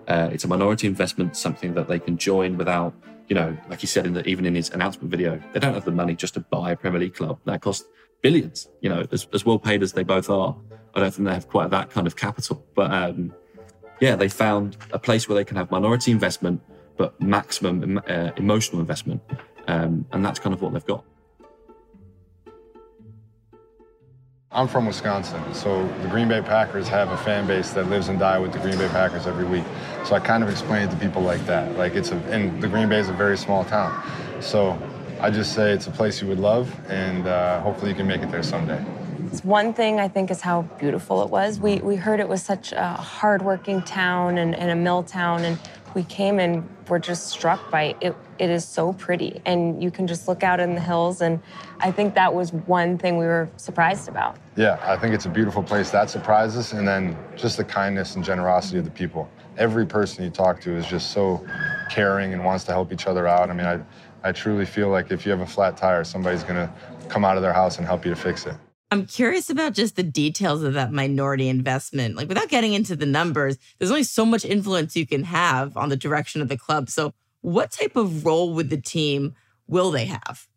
Uh, 0.08 0.30
it's 0.32 0.44
a 0.44 0.48
minority 0.48 0.88
investment, 0.88 1.38
something 1.38 1.74
that 1.74 1.88
they 1.88 2.00
can 2.00 2.18
join 2.18 2.58
without, 2.58 2.94
you 3.28 3.36
know, 3.36 3.58
like 3.70 3.80
he 3.80 3.88
said 3.88 4.06
in 4.06 4.13
the, 4.13 4.28
even 4.28 4.46
in 4.46 4.56
his 4.56 4.70
announcement 4.72 5.10
video, 5.10 5.42
they 5.54 5.60
don't 5.60 5.74
have 5.74 5.86
the 5.86 5.92
money 5.92 6.16
just 6.16 6.34
to 6.34 6.42
buy 6.42 6.72
a 6.72 6.75
Premier 6.75 7.00
League 7.00 7.16
club. 7.16 7.40
That 7.46 7.62
costs 7.62 7.86
billions, 8.22 8.70
you 8.82 8.90
know, 8.90 9.06
as, 9.12 9.28
as 9.34 9.46
well 9.46 9.60
paid 9.60 9.82
as 9.84 9.94
they 9.94 10.04
both 10.04 10.30
are. 10.30 10.56
I 10.94 11.00
don't 11.00 11.13
think 11.13 11.28
they 11.28 11.34
have 11.34 11.48
quite 11.48 11.70
that 11.72 11.90
kind 11.90 12.06
of 12.06 12.16
capital. 12.16 12.66
But 12.75 12.92
um, 12.92 13.34
yeah, 14.02 14.16
they 14.16 14.30
found 14.30 14.78
a 14.92 15.00
place 15.00 15.30
where 15.30 15.36
they 15.36 15.46
can 15.46 15.58
have 15.58 15.72
minority 15.72 16.12
investment, 16.12 16.62
but 16.98 17.20
maximum 17.22 18.02
uh, 18.08 18.32
emotional 18.36 18.82
investment. 18.82 19.22
Um, 19.67 20.05
and 20.12 20.25
that's 20.25 20.39
kind 20.39 20.53
of 20.53 20.62
what 20.62 20.74
they've 20.74 20.86
got. 20.86 21.03
I'm 24.51 24.67
from 24.67 24.86
Wisconsin, 24.86 25.41
so 25.51 25.88
the 26.03 26.08
Green 26.10 26.27
Bay 26.27 26.39
Packers 26.41 26.88
have 26.88 27.10
a 27.10 27.17
fan 27.17 27.48
base 27.48 27.72
that 27.72 27.89
lives 27.89 28.10
and 28.10 28.20
die 28.20 28.38
with 28.38 28.53
the 28.53 28.60
Green 28.60 28.77
Bay 28.77 28.88
Packers 28.88 29.25
every 29.25 29.46
week. 29.46 29.63
So 30.05 30.15
I 30.15 30.20
kind 30.20 30.43
of 30.43 30.50
explain 30.50 30.88
it 30.88 30.91
to 30.91 30.98
people 30.98 31.24
like 31.24 31.43
that. 31.48 31.75
Like 31.75 31.96
it's 31.96 32.12
a, 32.12 32.17
and 32.29 32.62
the 32.62 32.67
Green 32.67 32.88
Bay 32.88 33.00
is 33.00 33.10
a 33.10 33.13
very 33.13 33.36
small 33.36 33.65
town. 33.65 34.03
So 34.41 34.77
I 35.20 35.32
just 35.32 35.55
say 35.55 35.72
it's 35.72 35.88
a 35.88 35.91
place 35.91 36.22
you 36.22 36.27
would 36.27 36.39
love, 36.39 36.72
and 36.88 37.25
uh, 37.25 37.62
hopefully 37.62 37.89
you 37.89 37.98
can 37.98 38.05
make 38.05 38.22
it 38.22 38.29
there 38.29 38.43
someday. 38.43 38.86
It's 39.32 39.43
one 39.43 39.74
thing 39.74 40.00
I 40.00 40.08
think 40.08 40.29
is 40.29 40.41
how 40.41 40.62
beautiful 40.77 41.24
it 41.24 41.32
was. 41.32 41.60
We, 41.60 41.77
we 41.77 41.96
heard 41.96 42.20
it 42.20 42.29
was 42.29 42.43
such 42.43 42.74
a 42.74 42.89
hardworking 42.89 43.82
town 43.82 44.38
and, 44.38 44.53
and 44.53 44.70
a 44.70 44.75
mill 44.75 45.01
town, 45.01 45.46
and 45.46 45.58
we 45.96 46.04
came 46.04 46.40
and 46.40 46.68
were 46.90 47.00
just 47.00 47.28
struck 47.28 47.72
by 47.72 47.96
it. 48.02 48.16
It 48.40 48.50
is 48.50 48.68
so 48.68 48.94
pretty, 48.94 49.42
and 49.46 49.82
you 49.82 49.92
can 49.92 50.08
just 50.08 50.28
look 50.28 50.44
out 50.44 50.60
in 50.60 50.76
the 50.76 50.82
hills. 50.82 51.22
And 51.22 51.40
I 51.80 51.92
think 51.92 52.16
that 52.16 52.34
was 52.34 52.52
one 52.54 52.98
thing 52.98 53.18
we 53.18 53.26
were 53.26 53.50
surprised 53.58 54.10
about. 54.10 54.38
Yeah, 54.56 54.80
I 54.82 54.98
think 54.98 55.14
it's 55.14 55.26
a 55.26 55.30
beautiful 55.30 55.64
place. 55.64 55.92
That 55.92 56.10
surprised 56.10 56.58
us, 56.58 56.74
and 56.74 56.88
then 56.88 57.18
just 57.36 57.58
the 57.58 57.64
kindness 57.64 58.16
and 58.16 58.24
generosity 58.24 58.80
of 58.80 58.86
the 58.86 58.92
people. 58.92 59.30
Every 59.58 59.86
person 59.86 60.24
you 60.24 60.30
talk 60.30 60.60
to 60.62 60.76
is 60.76 60.88
just 60.88 61.12
so 61.12 61.46
caring 61.90 62.34
and 62.34 62.44
wants 62.44 62.64
to 62.66 62.72
help 62.72 62.92
each 62.92 63.08
other 63.08 63.28
out. 63.28 63.50
I 63.50 63.54
mean, 63.54 63.68
I, 63.68 63.80
I 64.24 64.32
truly 64.32 64.66
feel 64.66 64.90
like 64.90 65.12
if 65.12 65.26
you 65.26 65.32
have 65.32 65.42
a 65.42 65.46
flat 65.46 65.78
tire, 65.78 66.04
somebody's 66.04 66.44
gonna 66.44 66.74
come 67.08 67.24
out 67.24 67.38
of 67.38 67.44
their 67.44 67.54
house 67.54 67.78
and 67.78 67.86
help 67.86 68.04
you 68.04 68.12
to 68.12 68.20
fix 68.20 68.46
it. 68.46 68.56
I'm 68.94 69.08
curious 69.08 69.50
about 69.50 69.74
just 69.74 69.96
the 69.96 70.04
details 70.04 70.62
of 70.62 70.76
that 70.76 70.92
minority 70.92 71.50
investment. 71.50 72.16
Like, 72.16 72.30
without 72.30 72.48
getting 72.48 72.74
into 72.74 72.96
the 72.96 73.08
numbers, 73.08 73.58
there's 73.80 73.90
only 73.90 74.04
so 74.04 74.24
much 74.24 74.46
influence 74.46 74.96
you 74.96 75.08
can 75.08 75.24
have 75.24 75.76
on 75.76 75.90
the 75.90 75.98
direction 75.98 76.44
of 76.44 76.48
the 76.48 76.60
club. 76.60 76.92
So, 76.92 77.12
what 77.42 77.72
type 77.72 77.96
of 77.96 78.24
role 78.24 78.54
with 78.54 78.70
the 78.70 78.78
team 78.78 79.34
will 79.66 79.90
they 79.90 80.06
have? 80.06 80.48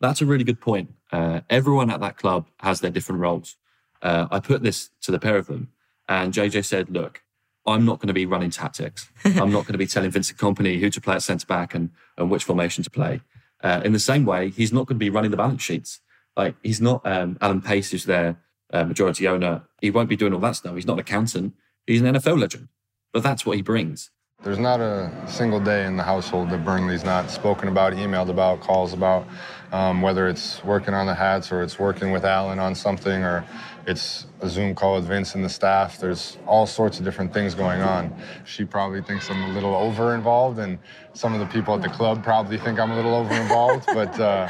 That's 0.00 0.22
a 0.22 0.24
really 0.24 0.44
good 0.44 0.62
point. 0.62 0.94
Uh, 1.12 1.42
everyone 1.50 1.90
at 1.90 2.00
that 2.00 2.16
club 2.16 2.46
has 2.60 2.80
their 2.80 2.90
different 2.90 3.20
roles. 3.20 3.56
Uh, 4.00 4.28
I 4.30 4.40
put 4.40 4.62
this 4.62 4.88
to 5.02 5.12
the 5.12 5.18
pair 5.18 5.36
of 5.36 5.46
them, 5.46 5.68
and 6.08 6.32
JJ 6.32 6.64
said, 6.64 6.88
Look, 6.88 7.22
I'm 7.66 7.84
not 7.84 7.98
going 7.98 8.08
to 8.08 8.14
be 8.14 8.24
running 8.24 8.48
tactics. 8.48 9.10
I'm 9.26 9.52
not 9.52 9.66
going 9.66 9.72
to 9.72 9.78
be 9.78 9.86
telling 9.86 10.10
Vincent 10.10 10.38
Kompany 10.38 10.80
who 10.80 10.88
to 10.88 11.02
play 11.02 11.16
at 11.16 11.22
centre 11.22 11.46
back 11.46 11.74
and, 11.74 11.90
and 12.16 12.30
which 12.30 12.44
formation 12.44 12.82
to 12.82 12.88
play. 12.88 13.20
Uh, 13.62 13.82
in 13.84 13.92
the 13.92 13.98
same 13.98 14.24
way, 14.24 14.48
he's 14.48 14.72
not 14.72 14.86
going 14.86 14.96
to 14.96 15.04
be 15.04 15.10
running 15.10 15.30
the 15.30 15.36
balance 15.36 15.62
sheets. 15.62 16.00
Like 16.36 16.56
he's 16.62 16.80
not 16.80 17.06
um, 17.06 17.38
Alan 17.40 17.62
Pace, 17.62 17.90
who's 17.90 18.04
their 18.04 18.36
uh, 18.72 18.84
majority 18.84 19.28
owner. 19.28 19.62
He 19.80 19.90
won't 19.90 20.08
be 20.08 20.16
doing 20.16 20.34
all 20.34 20.40
that 20.40 20.56
stuff. 20.56 20.74
He's 20.74 20.86
not 20.86 20.94
an 20.94 21.00
accountant. 21.00 21.54
He's 21.86 22.00
an 22.02 22.14
NFL 22.14 22.40
legend. 22.40 22.68
But 23.12 23.22
that's 23.22 23.46
what 23.46 23.56
he 23.56 23.62
brings. 23.62 24.10
There's 24.42 24.58
not 24.58 24.80
a 24.80 25.10
single 25.26 25.60
day 25.60 25.86
in 25.86 25.96
the 25.96 26.02
household 26.02 26.50
that 26.50 26.64
Burnley's 26.64 27.04
not 27.04 27.30
spoken 27.30 27.68
about, 27.68 27.94
emailed 27.94 28.28
about, 28.28 28.60
calls 28.60 28.92
about, 28.92 29.26
um, 29.72 30.02
whether 30.02 30.28
it's 30.28 30.62
working 30.64 30.92
on 30.92 31.06
the 31.06 31.14
hats 31.14 31.50
or 31.50 31.62
it's 31.62 31.78
working 31.78 32.10
with 32.10 32.24
Alan 32.24 32.58
on 32.58 32.74
something 32.74 33.22
or 33.22 33.46
it's 33.86 34.26
a 34.40 34.48
Zoom 34.48 34.74
call 34.74 34.96
with 34.96 35.06
Vince 35.06 35.34
and 35.34 35.44
the 35.44 35.48
staff. 35.48 35.98
There's 35.98 36.36
all 36.46 36.66
sorts 36.66 36.98
of 36.98 37.04
different 37.04 37.32
things 37.32 37.54
going 37.54 37.80
on. 37.80 38.14
She 38.44 38.64
probably 38.64 39.02
thinks 39.02 39.30
I'm 39.30 39.42
a 39.50 39.54
little 39.54 39.74
over 39.74 40.14
involved, 40.14 40.58
and 40.58 40.78
some 41.12 41.32
of 41.32 41.40
the 41.40 41.46
people 41.46 41.74
at 41.74 41.82
the 41.82 41.88
club 41.88 42.22
probably 42.22 42.58
think 42.58 42.78
I'm 42.78 42.90
a 42.90 42.96
little 42.96 43.14
over 43.14 43.34
involved, 43.34 43.86
but. 43.86 44.18
Uh, 44.18 44.48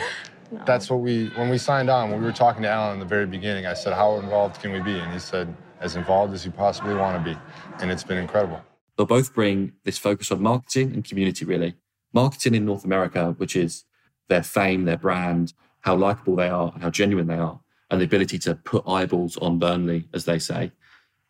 that's 0.66 0.90
what 0.90 1.00
we, 1.00 1.28
when 1.36 1.48
we 1.48 1.58
signed 1.58 1.90
on, 1.90 2.10
when 2.10 2.20
we 2.20 2.26
were 2.26 2.32
talking 2.32 2.62
to 2.62 2.68
Alan 2.68 2.94
in 2.94 3.00
the 3.00 3.06
very 3.06 3.26
beginning, 3.26 3.66
I 3.66 3.74
said, 3.74 3.92
How 3.92 4.18
involved 4.18 4.60
can 4.60 4.72
we 4.72 4.80
be? 4.80 4.98
And 4.98 5.12
he 5.12 5.18
said, 5.18 5.54
As 5.80 5.96
involved 5.96 6.34
as 6.34 6.44
you 6.44 6.50
possibly 6.50 6.94
want 6.94 7.22
to 7.22 7.34
be. 7.34 7.38
And 7.80 7.90
it's 7.90 8.04
been 8.04 8.18
incredible. 8.18 8.62
They'll 8.96 9.06
both 9.06 9.34
bring 9.34 9.72
this 9.84 9.98
focus 9.98 10.30
on 10.30 10.42
marketing 10.42 10.92
and 10.92 11.04
community, 11.04 11.44
really. 11.44 11.74
Marketing 12.12 12.54
in 12.54 12.64
North 12.64 12.84
America, 12.84 13.34
which 13.38 13.56
is 13.56 13.84
their 14.28 14.42
fame, 14.42 14.84
their 14.84 14.96
brand, 14.96 15.52
how 15.80 15.96
likable 15.96 16.36
they 16.36 16.48
are, 16.48 16.70
and 16.72 16.82
how 16.82 16.90
genuine 16.90 17.26
they 17.26 17.36
are, 17.36 17.60
and 17.90 18.00
the 18.00 18.04
ability 18.04 18.38
to 18.40 18.54
put 18.54 18.86
eyeballs 18.88 19.36
on 19.38 19.58
Burnley, 19.58 20.08
as 20.14 20.24
they 20.24 20.38
say. 20.38 20.72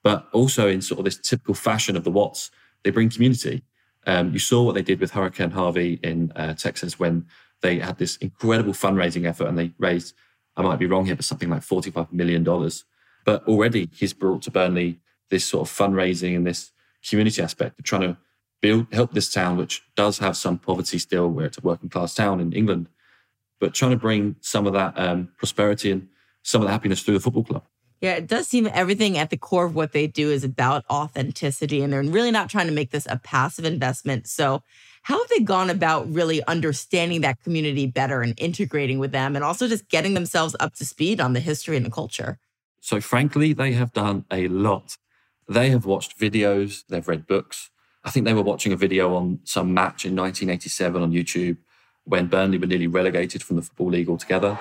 But 0.03 0.29
also 0.33 0.69
in 0.69 0.83
sort 0.83 0.99
of 0.99 1.07
this 1.07 1.19
typical 1.19 1.55
fashion 1.55 1.97
of 1.97 2.05
the 2.05 2.11
Watts, 2.11 2.51
they 2.83 2.91
bring 2.91 3.09
community. 3.09 3.63
Um, 4.07 4.33
you 4.33 4.39
saw 4.39 4.63
what 4.63 4.75
they 4.75 4.83
did 4.83 5.01
with 5.01 5.13
Hurricane 5.13 5.51
Harvey 5.51 5.99
in 6.03 6.31
uh, 6.37 6.53
Texas 6.53 6.99
when 6.99 7.27
they 7.65 7.79
had 7.79 7.97
this 7.97 8.17
incredible 8.19 8.75
fundraising 8.75 9.27
effort 9.27 9.49
and 9.49 9.59
they 9.59 9.73
raised, 9.79 10.15
I 10.55 10.63
might 10.63 10.79
be 10.79 10.87
wrong 10.87 11.07
here, 11.07 11.17
but 11.17 11.25
something 11.25 11.49
like 11.49 11.63
$45 11.63 12.13
million. 12.13 12.45
But 13.25 13.49
already 13.49 13.89
he's 13.91 14.13
brought 14.13 14.43
to 14.43 14.51
Burnley 14.51 15.01
this 15.31 15.47
sort 15.47 15.67
of 15.67 15.75
fundraising 15.75 16.37
and 16.37 16.47
this 16.47 16.73
community 17.09 17.43
aspect 17.43 17.79
of 17.79 17.85
trying 17.87 18.03
to 18.03 18.19
build, 18.61 18.87
help 18.93 19.13
this 19.13 19.33
town, 19.33 19.57
which 19.57 19.83
does 19.97 20.19
have 20.19 20.37
some 20.37 20.59
poverty 20.59 20.99
still, 20.99 21.31
where 21.31 21.47
it's 21.47 21.57
a 21.57 21.63
working 21.63 21.89
class 21.89 22.15
town 22.15 22.39
in 22.39 22.53
England. 22.53 22.89
but 23.61 23.73
trying 23.73 23.93
to 23.93 23.97
bring 23.97 24.37
some 24.41 24.67
of 24.67 24.75
that 24.75 24.93
um, 24.99 25.31
prosperity 25.39 25.91
and 25.91 26.09
some 26.43 26.61
of 26.61 26.67
the 26.67 26.73
happiness 26.73 27.03
through 27.03 27.15
the 27.15 27.21
football 27.21 27.45
club. 27.45 27.65
Yeah, 28.01 28.15
it 28.15 28.27
does 28.27 28.49
seem 28.49 28.69
everything 28.73 29.17
at 29.17 29.31
the 29.31 29.37
core 29.37 29.65
of 29.65 29.75
what 29.75 29.93
they 29.93 30.07
do 30.07 30.31
is 30.31 30.45
about 30.45 30.85
authenticity, 30.91 31.83
and 31.83 31.93
they're 31.93 32.03
really 32.03 32.31
not 32.31 32.51
trying 32.51 32.67
to 32.67 32.73
make 32.73 32.91
this 32.91 33.07
a 33.09 33.19
passive 33.19 33.65
investment. 33.65 34.27
So, 34.27 34.63
how 35.03 35.19
have 35.19 35.29
they 35.29 35.41
gone 35.41 35.71
about 35.71 36.11
really 36.13 36.43
understanding 36.45 37.21
that 37.23 37.43
community 37.43 37.87
better 37.87 38.23
and 38.23 38.35
integrating 38.39 38.99
with 38.99 39.13
them, 39.13 39.37
and 39.37 39.45
also 39.45 39.69
just 39.69 39.89
getting 39.89 40.15
themselves 40.15 40.55
up 40.61 40.75
to 40.77 40.85
speed 40.85 41.21
on 41.21 41.33
the 41.33 41.41
history 41.41 41.77
and 41.77 41.87
the 41.87 41.91
culture? 41.91 42.39
So, 42.81 43.01
frankly, 43.01 43.53
they 43.53 43.73
have 43.73 43.93
done 43.93 44.25
a 44.31 44.49
lot. 44.49 44.97
They 45.49 45.71
have 45.71 45.87
watched 45.87 46.19
videos, 46.19 46.85
they've 46.89 47.07
read 47.07 47.27
books. 47.27 47.71
I 48.05 48.11
think 48.11 48.27
they 48.27 48.35
were 48.35 48.43
watching 48.43 48.73
a 48.73 48.77
video 48.77 49.15
on 49.15 49.41
some 49.45 49.73
match 49.73 50.05
in 50.05 50.15
1987 50.15 51.03
on 51.03 51.13
YouTube 51.13 51.57
when 52.05 52.27
Burnley 52.27 52.59
were 52.59 52.67
nearly 52.67 52.87
relegated 52.87 53.43
from 53.43 53.57
the 53.57 53.63
Football 53.63 53.91
League 53.91 54.09
altogether. 54.11 54.59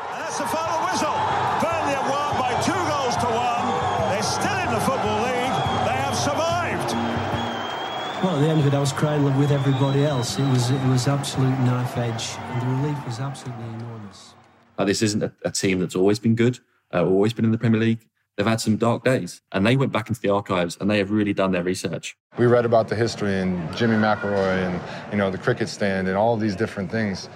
Well, 8.33 8.41
at 8.41 8.45
the 8.45 8.51
end 8.51 8.61
of 8.61 8.65
it, 8.65 8.73
I 8.73 8.79
was 8.79 8.91
crying 8.91 9.23
with 9.37 9.51
everybody 9.51 10.05
else. 10.05 10.39
It 10.39 10.49
was 10.49 10.71
it 10.71 10.83
was 10.87 11.07
absolute 11.07 11.55
knife 11.59 11.95
edge, 11.97 12.35
and 12.39 12.61
the 12.63 12.65
relief 12.65 13.05
was 13.05 13.19
absolutely 13.19 13.63
enormous. 13.65 14.33
Like, 14.75 14.87
this 14.87 15.03
isn't 15.03 15.21
a, 15.21 15.31
a 15.45 15.51
team 15.51 15.79
that's 15.79 15.95
always 15.95 16.17
been 16.17 16.33
good, 16.33 16.57
uh, 16.91 17.05
always 17.05 17.31
been 17.31 17.45
in 17.45 17.51
the 17.51 17.59
Premier 17.59 17.79
League. 17.79 18.07
They've 18.35 18.47
had 18.47 18.59
some 18.59 18.77
dark 18.77 19.03
days, 19.03 19.43
and 19.51 19.63
they 19.63 19.77
went 19.77 19.91
back 19.91 20.09
into 20.09 20.19
the 20.19 20.29
archives 20.29 20.79
and 20.81 20.89
they 20.89 20.97
have 20.97 21.11
really 21.11 21.33
done 21.33 21.51
their 21.51 21.61
research. 21.61 22.17
We 22.39 22.47
read 22.47 22.65
about 22.65 22.87
the 22.87 22.95
history 22.95 23.39
and 23.39 23.71
Jimmy 23.77 23.97
McIlroy 23.97 24.65
and 24.67 24.81
you 25.11 25.19
know 25.19 25.29
the 25.29 25.37
cricket 25.37 25.69
stand 25.69 26.07
and 26.07 26.17
all 26.17 26.35
these 26.35 26.55
different 26.55 26.89
things. 26.89 27.29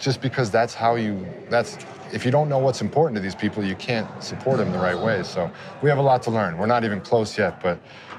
Just 0.00 0.20
because 0.20 0.50
that's 0.50 0.74
how 0.74 0.96
you 0.96 1.24
that's 1.48 1.78
if 2.12 2.24
you 2.24 2.32
don't 2.32 2.48
know 2.48 2.58
what's 2.58 2.80
important 2.80 3.14
to 3.14 3.20
these 3.20 3.36
people, 3.36 3.62
you 3.62 3.76
can't 3.76 4.08
support 4.20 4.56
them 4.56 4.72
the 4.72 4.78
right 4.78 4.98
way. 4.98 5.22
So 5.22 5.48
we 5.80 5.88
have 5.88 5.98
a 5.98 6.02
lot 6.10 6.24
to 6.24 6.32
learn. 6.32 6.58
We're 6.58 6.66
not 6.66 6.82
even 6.82 7.00
close 7.00 7.38
yet, 7.38 7.62
but 7.62 7.78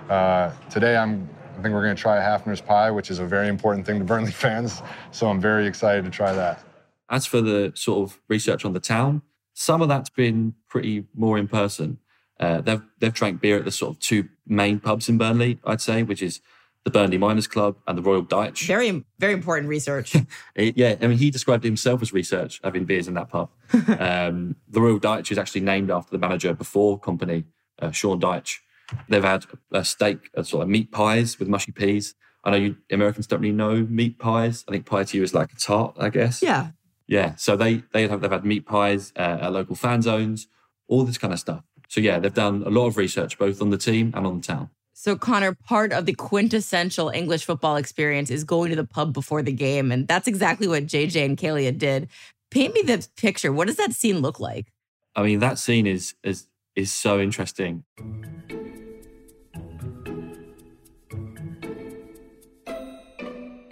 uh, 0.10 0.54
today 0.70 0.96
I'm 0.96 1.28
I 1.60 1.62
think 1.62 1.74
we're 1.76 1.84
going 1.84 1.96
to 1.96 2.02
try 2.02 2.18
a 2.18 2.22
Hafner's 2.22 2.62
pie, 2.62 2.90
which 2.90 3.12
is 3.12 3.20
a 3.20 3.26
very 3.26 3.50
important 3.50 3.86
thing 3.86 4.00
to 4.00 4.06
Burnley 4.06 4.32
fans. 4.46 4.82
So 5.12 5.30
I'm 5.30 5.42
very 5.42 5.68
excited 5.68 6.06
to 6.06 6.10
try 6.10 6.32
that. 6.32 6.64
As 7.10 7.26
for 7.26 7.42
the 7.42 7.74
sort 7.76 8.10
of 8.10 8.20
research 8.30 8.64
on 8.64 8.72
the 8.72 8.80
town, 8.80 9.24
some 9.54 9.82
of 9.82 9.90
that's 9.90 10.10
been 10.10 10.54
pretty 10.70 11.06
more 11.14 11.38
in 11.38 11.50
person. 11.50 11.98
Uh, 12.40 12.62
they've 12.62 12.82
they've 13.00 13.14
drank 13.14 13.42
beer 13.42 13.58
at 13.58 13.66
the 13.66 13.72
sort 13.72 13.96
of 13.96 14.00
two 14.00 14.30
main 14.48 14.80
pubs 14.80 15.10
in 15.10 15.18
Burnley, 15.18 15.60
I'd 15.66 15.82
say, 15.82 16.04
which 16.04 16.22
is 16.24 16.40
the 16.86 16.92
Burnley 16.92 17.18
Miners 17.18 17.48
Club 17.48 17.76
and 17.86 17.98
the 17.98 18.02
Royal 18.02 18.24
Dyche. 18.24 18.66
Very, 18.66 19.04
very 19.20 19.34
important 19.34 19.68
research. 19.68 20.16
It- 20.56 20.78
yeah, 20.78 20.96
I 21.02 21.08
mean, 21.08 21.18
he 21.18 21.30
described 21.30 21.66
himself 21.66 22.02
as 22.02 22.14
research, 22.14 22.62
having 22.64 22.86
beers 22.86 23.10
in 23.10 23.16
that 23.16 23.28
pub. 23.28 23.50
um, 24.00 24.56
the 24.70 24.80
Royal 24.80 25.00
Dyche 25.00 25.32
is 25.32 25.38
actually 25.38 25.62
named 25.62 25.92
after 25.92 26.12
the 26.12 26.18
manager 26.20 26.54
before 26.54 26.98
Kompany, 26.98 27.44
uh, 27.80 27.92
Sean 27.92 28.22
Dyche. 28.22 28.60
They've 29.08 29.24
had 29.24 29.46
a 29.72 29.84
steak, 29.84 30.30
a 30.34 30.44
sort 30.44 30.64
of 30.64 30.70
meat 30.70 30.92
pies 30.92 31.40
with 31.40 31.48
mushy 31.48 31.72
peas. 31.72 32.16
I 32.44 32.52
know 32.52 32.58
you 32.58 32.78
Americans 32.92 33.28
don't 33.28 33.42
really 33.42 33.54
know 33.54 33.86
meat 33.90 34.20
pies. 34.20 34.64
I 34.68 34.72
think 34.72 34.86
pie 34.86 35.04
to 35.04 35.18
you 35.18 35.24
is 35.24 35.34
like 35.34 35.52
a 35.52 35.56
tart, 35.56 35.96
I 36.00 36.10
guess. 36.10 36.42
Yeah. 36.42 36.72
Yeah, 37.08 37.36
so 37.36 37.56
they 37.56 37.84
they 37.92 38.08
have 38.08 38.22
they've 38.22 38.32
had 38.32 38.46
meat 38.46 38.68
pies 38.68 39.12
uh, 39.16 39.40
at 39.42 39.52
local 39.52 39.76
fan 39.76 40.04
zones, 40.04 40.48
all 40.88 41.04
this 41.04 41.18
kind 41.18 41.34
of 41.34 41.40
stuff. 41.40 41.64
So 41.88 42.02
yeah, 42.02 42.20
they've 42.20 42.34
done 42.34 42.62
a 42.66 42.70
lot 42.70 42.86
of 42.86 42.98
research 42.98 43.40
both 43.40 43.62
on 43.64 43.72
the 43.72 43.80
team 43.80 44.14
and 44.16 44.28
on 44.28 44.38
the 44.42 44.46
town. 44.46 44.70
So, 44.94 45.16
Connor, 45.16 45.56
part 45.56 45.94
of 45.94 46.06
the 46.06 46.14
quintessential 46.14 47.08
English 47.10 47.46
football 47.46 47.78
experience 47.78 48.30
is 48.30 48.44
going 48.44 48.70
to 48.72 48.76
the 48.76 48.84
pub 48.84 49.14
before 49.14 49.42
the 49.42 49.54
game. 49.54 49.94
And 49.94 50.06
that's 50.10 50.28
exactly 50.28 50.68
what 50.68 50.88
JJ 50.88 51.24
and 51.24 51.38
Kealia 51.38 51.76
did. 51.76 52.10
Paint 52.52 52.74
me 52.74 52.82
the 52.82 53.08
picture. 53.16 53.54
What 53.54 53.68
does 53.68 53.78
that 53.78 53.94
scene 53.94 54.20
look 54.20 54.42
like? 54.42 54.74
I 55.16 55.24
mean, 55.24 55.40
that 55.40 55.58
scene 55.58 55.88
is 55.88 56.16
is 56.22 56.48
is 56.80 56.92
so 56.92 57.20
interesting. 57.20 57.84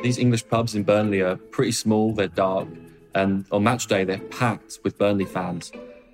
These 0.04 0.18
English 0.20 0.48
pubs 0.48 0.76
in 0.76 0.84
Burnley 0.84 1.22
are 1.22 1.38
pretty 1.38 1.72
small. 1.72 2.14
They're 2.14 2.28
dark, 2.28 2.68
and 3.16 3.46
on 3.52 3.64
match 3.64 3.88
day 3.88 4.04
they're 4.04 4.20
packed 4.20 4.80
with 4.84 4.98
Burnley 4.98 5.26
fans, 5.26 5.72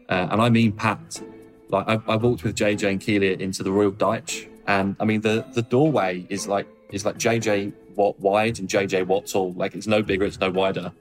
uh, 0.09 0.27
and 0.31 0.41
I 0.41 0.49
mean 0.49 0.71
packed. 0.71 1.23
Like 1.69 1.87
I, 1.87 1.99
I 2.07 2.15
walked 2.15 2.43
with 2.43 2.55
JJ 2.55 2.89
and 2.89 2.99
Kealia 2.99 3.39
into 3.39 3.63
the 3.63 3.71
Royal 3.71 3.91
Dyche, 3.91 4.47
and 4.67 4.95
I 4.99 5.05
mean 5.05 5.21
the 5.21 5.45
the 5.53 5.63
doorway 5.63 6.25
is 6.29 6.47
like 6.47 6.67
is 6.91 7.05
like 7.05 7.17
JJ 7.17 7.73
Watt 7.95 8.19
wide 8.19 8.59
and 8.59 8.69
JJ 8.69 9.07
Watt 9.07 9.27
tall. 9.27 9.53
Like 9.53 9.75
it's 9.75 9.87
no 9.87 10.01
bigger, 10.01 10.25
it's 10.25 10.39
no 10.39 10.51
wider. 10.51 10.93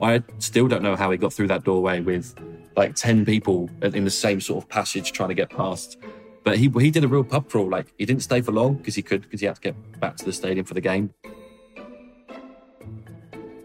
I 0.00 0.22
still 0.38 0.68
don't 0.68 0.82
know 0.82 0.94
how 0.94 1.10
he 1.10 1.18
got 1.18 1.32
through 1.32 1.48
that 1.48 1.64
doorway 1.64 2.00
with 2.00 2.34
like 2.76 2.94
10 2.94 3.24
people 3.24 3.70
in 3.82 4.04
the 4.04 4.10
same 4.10 4.40
sort 4.40 4.62
of 4.62 4.68
passage 4.68 5.12
trying 5.12 5.30
to 5.30 5.34
get 5.34 5.50
past. 5.50 5.96
But 6.44 6.58
he, 6.58 6.68
he 6.78 6.90
did 6.90 7.02
a 7.02 7.08
real 7.08 7.24
pub 7.24 7.48
crawl. 7.48 7.68
Like 7.68 7.92
he 7.98 8.04
didn't 8.04 8.22
stay 8.22 8.40
for 8.40 8.52
long 8.52 8.74
because 8.74 8.94
he 8.94 9.02
could, 9.02 9.22
because 9.22 9.40
he 9.40 9.46
had 9.46 9.56
to 9.56 9.60
get 9.60 10.00
back 10.00 10.16
to 10.16 10.24
the 10.24 10.32
stadium 10.32 10.64
for 10.64 10.74
the 10.74 10.80
game. 10.80 11.12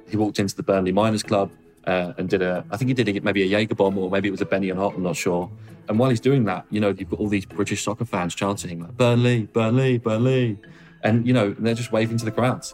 He 0.10 0.18
walked 0.18 0.40
into 0.40 0.56
the 0.56 0.64
Burnley 0.64 0.92
Miners 0.92 1.24
Club 1.24 1.52
uh, 1.86 2.14
and 2.18 2.30
did 2.30 2.42
a, 2.42 2.66
I 2.72 2.78
think 2.78 2.88
he 2.90 2.94
did 2.94 3.08
a, 3.10 3.22
maybe 3.22 3.44
a 3.44 3.46
Jaeger 3.46 3.76
bomb 3.76 3.98
or 3.98 4.10
maybe 4.10 4.28
it 4.28 4.32
was 4.32 4.42
a 4.42 4.46
Benny 4.46 4.70
and 4.70 4.80
Hot, 4.80 4.96
I'm 4.96 5.04
not 5.04 5.16
sure. 5.16 5.50
And 5.90 6.00
while 6.00 6.10
he's 6.10 6.20
doing 6.20 6.46
that, 6.46 6.66
you 6.70 6.80
know, 6.80 6.90
you've 6.90 7.10
got 7.10 7.20
all 7.20 7.28
these 7.28 7.46
British 7.46 7.84
soccer 7.84 8.06
fans 8.06 8.34
chanting 8.34 8.80
like, 8.80 8.96
Burnley, 8.98 9.44
Burnley, 9.48 9.98
Burnley. 9.98 10.58
And, 11.04 11.26
you 11.26 11.34
know, 11.34 11.56
they're 11.58 11.74
just 11.74 11.92
waving 11.92 12.18
to 12.18 12.26
the 12.26 12.32
crowds. 12.32 12.74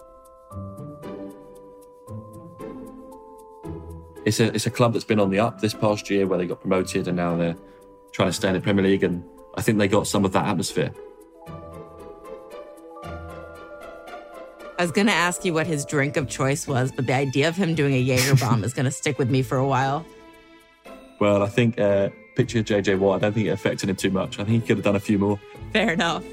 It's 4.27 4.41
a 4.41 4.53
it's 4.53 4.65
a 4.65 4.69
club 4.69 4.91
that's 4.91 5.05
been 5.05 5.21
on 5.21 5.29
the 5.29 5.39
up 5.39 5.61
this 5.61 5.73
past 5.73 6.09
year 6.09 6.27
where 6.27 6.37
they 6.37 6.45
got 6.45 6.59
promoted 6.59 7.07
and 7.07 7.15
now 7.15 7.37
they're 7.37 7.55
trying 8.11 8.27
to 8.27 8.33
stay 8.33 8.49
in 8.49 8.55
the 8.55 8.59
Premier 8.59 8.83
League 8.83 9.03
and 9.03 9.23
I 9.55 9.61
think 9.61 9.77
they 9.77 9.87
got 9.87 10.05
some 10.05 10.25
of 10.25 10.33
that 10.33 10.45
atmosphere. 10.45 10.93
I 14.79 14.83
was 14.83 14.91
going 14.91 15.07
to 15.07 15.13
ask 15.13 15.45
you 15.45 15.53
what 15.53 15.65
his 15.65 15.85
drink 15.85 16.17
of 16.17 16.27
choice 16.27 16.67
was, 16.67 16.91
but 16.91 17.07
the 17.07 17.13
idea 17.13 17.47
of 17.47 17.55
him 17.55 17.73
doing 17.73 17.95
a 17.95 17.99
Jaeger 17.99 18.35
bomb 18.39 18.63
is 18.63 18.73
going 18.73 18.85
to 18.85 18.91
stick 18.91 19.17
with 19.17 19.29
me 19.29 19.41
for 19.41 19.57
a 19.57 19.65
while. 19.65 20.05
Well, 21.19 21.41
I 21.41 21.47
think 21.47 21.79
uh, 21.79 22.09
picture 22.35 22.61
JJ 22.61 22.99
Watt. 22.99 23.15
I 23.15 23.19
don't 23.19 23.33
think 23.33 23.47
it 23.47 23.51
affected 23.51 23.89
him 23.89 23.95
too 23.95 24.11
much. 24.11 24.39
I 24.39 24.43
think 24.43 24.61
he 24.61 24.67
could 24.67 24.77
have 24.77 24.83
done 24.83 24.97
a 24.97 24.99
few 24.99 25.17
more. 25.17 25.39
Fair 25.73 25.93
enough. 25.93 26.23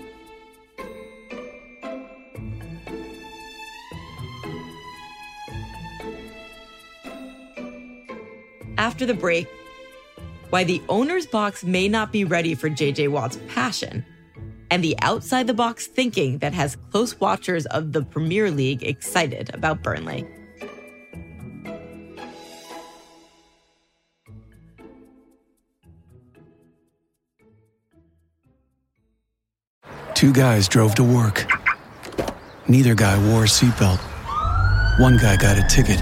After 8.85 9.07
the 9.07 9.15
break, 9.15 9.49
why 10.51 10.65
the 10.65 10.83
owner's 10.91 11.25
box 11.25 11.65
may 11.65 11.89
not 11.89 12.13
be 12.13 12.27
ready 12.27 12.55
for 12.55 12.69
JJ 12.69 13.09
Watt's 13.09 13.39
passion, 13.49 14.05
and 14.71 14.85
the 14.85 14.95
outside 15.01 15.47
the 15.47 15.55
box 15.55 15.87
thinking 15.87 16.37
that 16.41 16.53
has 16.53 16.77
close 16.91 17.19
watchers 17.19 17.65
of 17.65 17.93
the 17.93 18.03
Premier 18.03 18.51
League 18.51 18.83
excited 18.83 19.51
about 19.55 19.83
Burnley. 19.83 20.29
Two 30.13 30.31
guys 30.35 30.69
drove 30.69 30.95
to 30.97 31.05
work. 31.05 31.47
Neither 32.69 32.95
guy 32.95 33.17
wore 33.31 33.45
a 33.45 33.47
seatbelt. 33.47 34.01
One 35.01 35.17
guy 35.17 35.39
got 35.39 35.57
a 35.57 35.67
ticket. 35.75 36.01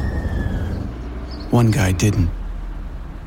One 1.52 1.70
guy 1.70 1.92
didn't. 1.92 2.41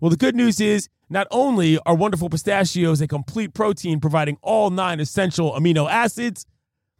Well, 0.00 0.10
the 0.10 0.16
good 0.16 0.36
news 0.36 0.60
is 0.60 0.88
not 1.10 1.26
only 1.30 1.78
are 1.84 1.94
wonderful 1.94 2.30
pistachios 2.30 3.00
a 3.00 3.08
complete 3.08 3.52
protein 3.52 3.98
providing 3.98 4.38
all 4.42 4.70
nine 4.70 5.00
essential 5.00 5.52
amino 5.52 5.90
acids, 5.90 6.46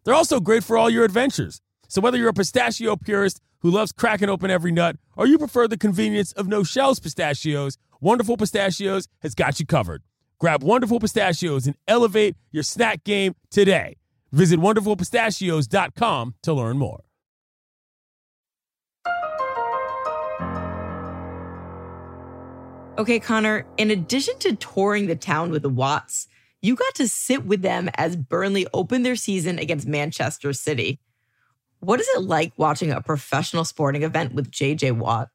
they're 0.05 0.15
also 0.15 0.41
great 0.41 0.65
for 0.65 0.77
all 0.77 0.91
your 0.91 1.05
adventures. 1.05 1.61
So 1.89 2.01
whether 2.01 2.19
you're 2.19 2.31
a 2.31 2.35
pistachio 2.35 2.97
purist 2.97 3.41
who 3.61 3.71
loves 3.71 3.93
cracking 3.93 4.29
open 4.29 4.51
every 4.51 4.73
nut 4.73 4.97
or 5.17 5.27
you 5.27 5.39
prefer 5.39 5.69
the 5.69 5.79
convenience 5.79 6.33
of 6.33 6.49
no 6.49 6.65
shells 6.65 6.99
pistachios, 6.99 7.79
Wonderful 8.01 8.37
Pistachios 8.37 9.09
has 9.23 9.35
got 9.35 9.59
you 9.59 9.67
covered. 9.67 10.03
Grab 10.39 10.63
Wonderful 10.63 11.01
Pistachios 11.01 11.67
and 11.67 11.77
elevate 11.87 12.37
your 12.53 12.63
snack 12.63 13.05
game 13.05 13.35
today. 13.51 13.97
Visit 14.33 14.61
wonderfulpistachios.com 14.61 16.35
to 16.43 16.53
learn 16.53 16.79
more. 16.79 17.08
Okay, 22.99 23.21
Connor, 23.21 23.65
in 23.77 23.93
addition 23.93 24.37
to 24.41 24.57
touring 24.57 25.07
the 25.07 25.15
town 25.15 25.53
with 25.53 25.63
the 25.63 25.69
Watts, 25.69 26.27
you 26.61 26.75
got 26.75 26.97
to 26.97 27.07
sit 27.07 27.47
with 27.47 27.63
them 27.63 27.89
as 27.95 28.17
Burnley 28.17 28.67
opened 28.75 29.07
their 29.07 29.15
season 29.15 29.61
against 29.61 29.87
Manchester 29.87 30.53
City. 30.53 30.99
What 31.79 32.01
is 32.01 32.09
it 32.17 32.23
like 32.23 32.53
watching 32.57 32.91
a 32.91 33.01
professional 33.01 33.65
sporting 33.65 34.03
event 34.03 34.35
with 34.35 34.51
JJ 34.51 34.97
Watt? 34.99 35.29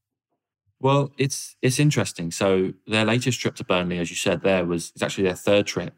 Well, 0.81 1.13
it's 1.17 1.55
it's 1.61 1.79
interesting. 1.79 2.31
So 2.31 2.73
their 2.85 3.05
latest 3.05 3.39
trip 3.39 3.55
to 3.55 3.63
Burnley, 3.63 3.99
as 3.99 4.09
you 4.09 4.17
said, 4.17 4.41
there 4.41 4.65
was 4.65 4.91
it's 4.93 5.01
actually 5.01 5.23
their 5.23 5.35
third 5.35 5.65
trip. 5.65 5.95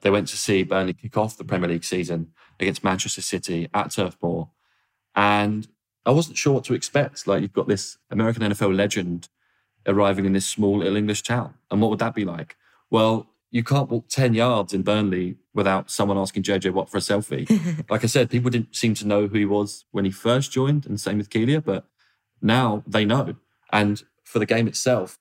They 0.00 0.10
went 0.10 0.26
to 0.28 0.36
see 0.36 0.64
Burnley 0.64 0.94
kick 0.94 1.16
off 1.16 1.36
the 1.36 1.44
Premier 1.44 1.68
League 1.68 1.84
season 1.84 2.32
against 2.58 2.82
Manchester 2.82 3.22
City 3.22 3.68
at 3.72 3.92
Turf 3.92 4.16
Moor, 4.20 4.50
and 5.14 5.68
I 6.04 6.10
wasn't 6.10 6.36
sure 6.36 6.54
what 6.54 6.64
to 6.64 6.74
expect. 6.74 7.28
Like 7.28 7.42
you've 7.42 7.52
got 7.52 7.68
this 7.68 7.98
American 8.10 8.42
NFL 8.42 8.74
legend 8.74 9.28
arriving 9.86 10.24
in 10.24 10.32
this 10.32 10.46
small 10.46 10.78
little 10.78 10.96
English 10.96 11.22
town, 11.22 11.54
and 11.70 11.80
what 11.80 11.90
would 11.90 11.98
that 12.00 12.14
be 12.14 12.24
like? 12.24 12.56
Well, 12.90 13.28
you 13.50 13.62
can't 13.62 13.90
walk 13.90 14.08
ten 14.08 14.34
yards 14.34 14.74
in 14.74 14.82
Burnley 14.82 15.36
without 15.54 15.90
someone 15.90 16.18
asking 16.18 16.42
JJ 16.42 16.72
Watt 16.72 16.90
for 16.90 16.98
a 16.98 17.00
selfie. 17.00 17.48
like 17.90 18.04
I 18.04 18.08
said, 18.08 18.30
people 18.30 18.50
didn't 18.50 18.74
seem 18.74 18.94
to 18.94 19.06
know 19.06 19.26
who 19.26 19.38
he 19.38 19.44
was 19.44 19.84
when 19.92 20.04
he 20.04 20.10
first 20.10 20.50
joined, 20.50 20.86
and 20.86 21.00
same 21.00 21.18
with 21.18 21.30
Kealia, 21.30 21.64
but 21.64 21.86
now 22.42 22.82
they 22.86 23.04
know. 23.04 23.36
And 23.72 24.02
for 24.24 24.38
the 24.38 24.46
game 24.46 24.66
itself, 24.66 25.18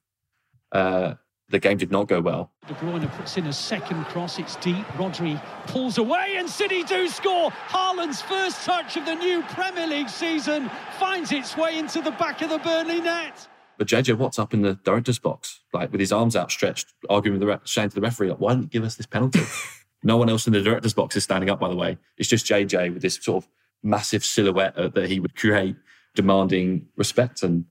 uh, 0.71 1.15
the 1.49 1.60
game 1.60 1.78
did 1.78 1.91
not 1.91 2.08
go 2.08 2.19
well. 2.19 2.52
De 2.67 2.73
Bruyne 2.73 3.10
puts 3.15 3.38
in 3.38 3.45
a 3.45 3.54
second 3.54 4.06
cross. 4.06 4.39
It's 4.39 4.56
deep. 4.56 4.86
Rodri 4.97 5.39
pulls 5.67 5.99
away, 5.99 6.36
and 6.38 6.49
City 6.49 6.84
do 6.84 7.08
score. 7.08 7.52
Haaland's 7.52 8.21
first 8.21 8.65
touch 8.65 8.97
of 8.97 9.06
the 9.06 9.13
new 9.13 9.43
Premier 9.43 9.86
League 9.86 10.10
season 10.10 10.71
finds 10.97 11.32
its 11.32 11.56
way 11.56 11.78
into 11.78 12.02
the 12.02 12.12
back 12.12 12.41
of 12.41 12.49
the 12.49 12.58
Burnley 12.58 13.02
net. 13.02 13.47
But 13.77 13.88
JJ 13.88 14.17
Watt's 14.17 14.39
up 14.39 14.53
in 14.53 14.62
the 14.62 14.75
director's 14.83 15.19
box, 15.19 15.62
like 15.73 15.91
with 15.91 15.99
his 15.99 16.12
arms 16.12 16.36
outstretched, 16.36 16.93
arguing 17.09 17.39
with 17.39 17.47
the 17.47 17.53
re- 17.53 17.59
saying 17.65 17.89
to 17.89 17.95
the 17.95 18.01
referee, 18.01 18.29
like, 18.29 18.39
"Why 18.39 18.51
didn't 18.51 18.63
you 18.63 18.69
give 18.69 18.83
us 18.83 18.95
this 18.95 19.05
penalty?" 19.05 19.41
no 20.03 20.17
one 20.17 20.29
else 20.29 20.47
in 20.47 20.53
the 20.53 20.62
director's 20.62 20.93
box 20.93 21.15
is 21.15 21.23
standing 21.23 21.49
up. 21.49 21.59
By 21.59 21.69
the 21.69 21.75
way, 21.75 21.97
it's 22.17 22.29
just 22.29 22.45
JJ 22.45 22.93
with 22.93 23.01
this 23.01 23.15
sort 23.21 23.43
of 23.43 23.49
massive 23.81 24.23
silhouette 24.23 24.77
uh, 24.77 24.88
that 24.89 25.09
he 25.09 25.19
would 25.19 25.36
create, 25.36 25.75
demanding 26.15 26.88
respect 26.95 27.43
and 27.43 27.65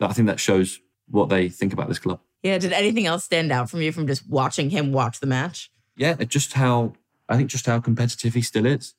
I 0.00 0.12
think 0.12 0.26
that 0.28 0.40
shows 0.40 0.80
what 1.08 1.28
they 1.28 1.48
think 1.48 1.72
about 1.72 1.88
this 1.88 1.98
club. 1.98 2.20
Yeah. 2.42 2.58
Did 2.58 2.72
anything 2.72 3.06
else 3.06 3.24
stand 3.24 3.50
out 3.50 3.68
from 3.68 3.82
you 3.82 3.92
from 3.92 4.06
just 4.06 4.28
watching 4.28 4.70
him 4.70 4.92
watch 4.92 5.20
the 5.20 5.26
match? 5.26 5.70
Yeah, 5.96 6.14
just 6.14 6.52
how 6.52 6.92
I 7.28 7.36
think 7.36 7.50
just 7.50 7.66
how 7.66 7.80
competitive 7.80 8.34
he 8.34 8.42
still 8.42 8.66
is. 8.66 8.94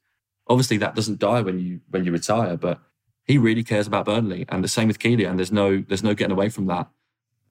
Obviously, 0.47 0.77
that 0.77 0.95
doesn't 0.95 1.19
die 1.19 1.41
when 1.41 1.59
you 1.59 1.79
when 1.89 2.03
you 2.03 2.12
retire, 2.12 2.57
but 2.57 2.81
he 3.29 3.37
really 3.37 3.63
cares 3.63 3.85
about 3.85 4.05
Burnley, 4.05 4.43
and 4.49 4.63
the 4.63 4.67
same 4.67 4.87
with 4.87 4.97
Kealia. 4.97 5.29
And 5.29 5.37
there's 5.37 5.51
no 5.51 5.83
there's 5.87 6.03
no 6.03 6.15
getting 6.15 6.31
away 6.31 6.49
from 6.49 6.65
that. 6.65 6.89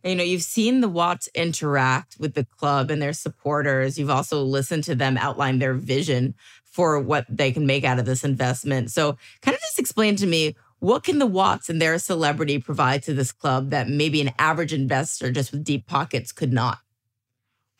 You 0.03 0.17
know, 0.17 0.25
you've 0.25 0.43
seen 0.43 0.81
the 0.81 0.89
Watts 0.89 1.29
interact 1.37 2.17
with 2.19 2.35
the 2.35 2.45
club 2.45 2.91
and 2.91 3.01
their 3.01 3.13
supporters. 3.13 3.97
You've 3.97 4.11
also 4.11 4.43
listened 4.43 4.83
to 4.85 4.97
them 4.97 5.17
outline 5.17 5.61
their 5.61 5.75
vision 5.75 6.35
for 6.65 6.99
what 6.99 7.27
they 7.29 7.53
can 7.53 7.65
make 7.65 7.85
out 7.85 8.01
of 8.01 8.07
this 8.07 8.25
investment. 8.25 8.91
So, 8.91 9.17
kind 9.41 9.55
of 9.55 9.61
just 9.61 9.79
explain 9.79 10.17
to 10.17 10.27
me 10.27 10.57
what 10.81 11.05
can 11.05 11.21
the 11.21 11.27
Watts 11.27 11.69
and 11.69 11.81
their 11.81 11.97
celebrity 12.01 12.59
provide 12.59 13.05
to 13.05 13.15
this 13.15 13.31
club 13.31 13.71
that 13.71 13.89
maybe 13.89 14.21
an 14.21 14.33
average 14.37 14.73
investor 14.73 15.31
just 15.31 15.53
with 15.53 15.63
deep 15.63 15.87
pockets 15.87 16.33
could 16.33 16.53
not? 16.53 16.79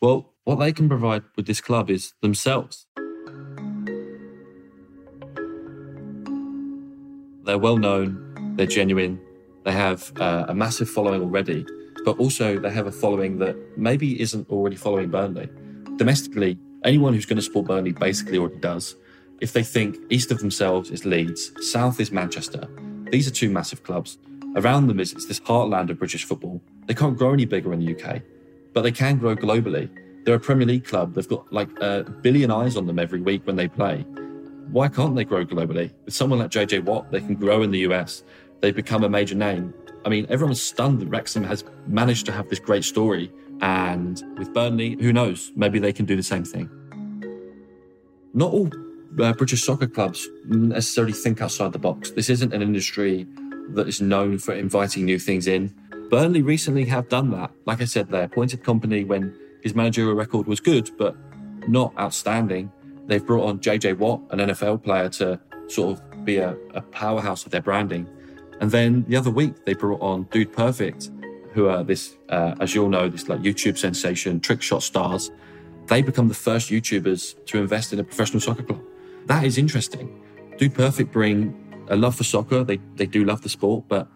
Well, 0.01 0.33
what 0.45 0.55
they 0.55 0.71
can 0.71 0.87
provide 0.87 1.23
with 1.35 1.47
this 1.47 1.59
club 1.59 1.89
is 1.89 2.13
themselves. 2.21 2.85
They're 7.49 7.57
well 7.57 7.77
known, 7.77 8.53
they're 8.57 8.67
genuine, 8.67 9.19
they 9.63 9.71
have 9.71 10.13
uh, 10.19 10.45
a 10.49 10.53
massive 10.53 10.87
following 10.87 11.23
already, 11.23 11.65
but 12.05 12.19
also 12.19 12.59
they 12.59 12.69
have 12.69 12.85
a 12.85 12.91
following 12.91 13.39
that 13.39 13.55
maybe 13.75 14.21
isn't 14.21 14.47
already 14.51 14.75
following 14.75 15.09
Burnley. 15.09 15.49
Domestically, 15.95 16.59
anyone 16.85 17.11
who's 17.11 17.25
going 17.25 17.37
to 17.37 17.41
support 17.41 17.65
Burnley 17.65 17.91
basically 17.91 18.37
already 18.37 18.57
does. 18.57 18.97
If 19.41 19.53
they 19.53 19.63
think 19.63 19.97
east 20.11 20.29
of 20.29 20.37
themselves 20.37 20.91
is 20.91 21.05
Leeds, 21.05 21.51
south 21.71 21.99
is 21.99 22.11
Manchester, 22.11 22.67
these 23.09 23.27
are 23.27 23.31
two 23.31 23.49
massive 23.49 23.81
clubs. 23.81 24.19
Around 24.55 24.85
them 24.85 24.99
is 24.99 25.13
this 25.27 25.39
heartland 25.39 25.89
of 25.89 25.97
British 25.97 26.25
football. 26.25 26.61
They 26.85 26.93
can't 26.93 27.17
grow 27.17 27.33
any 27.33 27.45
bigger 27.45 27.73
in 27.73 27.83
the 27.83 27.99
UK, 27.99 28.21
but 28.73 28.83
they 28.83 28.91
can 28.91 29.17
grow 29.17 29.35
globally. 29.35 29.89
They're 30.23 30.35
a 30.35 30.39
Premier 30.39 30.67
League 30.67 30.85
club. 30.85 31.15
They've 31.15 31.27
got 31.27 31.51
like 31.51 31.69
a 31.81 32.03
billion 32.21 32.51
eyes 32.51 32.77
on 32.77 32.85
them 32.85 32.99
every 32.99 33.21
week 33.21 33.47
when 33.47 33.55
they 33.55 33.67
play. 33.67 34.05
Why 34.71 34.87
can't 34.87 35.15
they 35.15 35.23
grow 35.23 35.45
globally? 35.45 35.91
With 36.05 36.13
someone 36.13 36.39
like 36.39 36.51
JJ 36.51 36.83
Watt, 36.83 37.11
they 37.11 37.19
can 37.19 37.33
grow 37.35 37.63
in 37.63 37.71
the 37.71 37.79
US. 37.79 38.23
They 38.61 38.71
become 38.71 39.03
a 39.03 39.09
major 39.09 39.35
name. 39.35 39.73
I 40.05 40.09
mean, 40.09 40.27
everyone's 40.29 40.61
stunned 40.61 40.99
that 41.01 41.07
Wrexham 41.07 41.43
has 41.43 41.63
managed 41.87 42.25
to 42.27 42.31
have 42.31 42.49
this 42.49 42.59
great 42.59 42.83
story. 42.83 43.31
And 43.61 44.21
with 44.37 44.53
Burnley, 44.53 44.95
who 45.01 45.11
knows? 45.11 45.51
Maybe 45.55 45.79
they 45.79 45.91
can 45.91 46.05
do 46.05 46.15
the 46.15 46.23
same 46.23 46.45
thing. 46.45 46.69
Not 48.33 48.53
all 48.53 48.69
uh, 49.19 49.33
British 49.33 49.63
soccer 49.63 49.87
clubs 49.87 50.27
necessarily 50.45 51.13
think 51.13 51.41
outside 51.41 51.73
the 51.73 51.79
box. 51.79 52.11
This 52.11 52.29
isn't 52.29 52.53
an 52.53 52.61
industry 52.61 53.25
that 53.69 53.87
is 53.87 54.01
known 54.01 54.37
for 54.37 54.53
inviting 54.53 55.05
new 55.05 55.17
things 55.17 55.47
in. 55.47 55.73
Burnley 56.11 56.43
recently 56.43 56.85
have 56.85 57.09
done 57.09 57.31
that. 57.31 57.51
Like 57.65 57.81
I 57.81 57.85
said, 57.85 58.09
they 58.09 58.23
appointed 58.23 58.63
Kompany 58.63 59.05
when 59.05 59.35
his 59.61 59.73
managerial 59.73 60.13
record 60.13 60.47
was 60.47 60.59
good, 60.59 60.91
but 60.97 61.15
not 61.67 61.93
outstanding. 61.99 62.71
They've 63.09 63.25
brought 63.25 63.47
on 63.47 63.57
JJ 63.57 63.97
Watt, 63.97 64.21
an 64.29 64.37
NFL 64.37 64.83
player, 64.83 65.09
to 65.09 65.39
sort 65.67 65.97
of 65.97 66.25
be 66.25 66.37
a, 66.37 66.55
a 66.75 66.81
powerhouse 66.81 67.43
of 67.43 67.51
their 67.51 67.61
branding. 67.61 68.07
And 68.61 68.69
then 68.69 69.03
the 69.07 69.15
other 69.15 69.31
week, 69.31 69.65
they 69.65 69.73
brought 69.73 69.99
on 69.99 70.23
Dude 70.25 70.53
Perfect, 70.53 71.09
who 71.53 71.67
are 71.67 71.83
this, 71.83 72.17
uh, 72.29 72.53
as 72.59 72.75
you 72.75 72.83
all 72.83 72.89
know, 72.89 73.09
this 73.09 73.27
like 73.27 73.39
YouTube 73.39 73.79
sensation, 73.79 74.39
trick 74.39 74.61
shot 74.61 74.83
stars. 74.83 75.31
They 75.87 76.03
become 76.03 76.27
the 76.27 76.35
first 76.35 76.69
YouTubers 76.69 77.43
to 77.47 77.57
invest 77.57 77.93
in 77.93 77.99
a 77.99 78.03
professional 78.03 78.41
soccer 78.41 78.61
club. 78.61 78.81
That 79.25 79.43
is 79.43 79.57
interesting. 79.57 80.23
Dude 80.57 80.75
Perfect 80.75 81.11
bring 81.11 81.85
a 81.87 81.95
love 81.95 82.15
for 82.15 82.23
soccer. 82.23 82.63
They, 82.63 82.77
they 82.93 83.07
do 83.07 83.25
love 83.25 83.41
the 83.41 83.49
sport, 83.49 83.85
but 83.87 84.07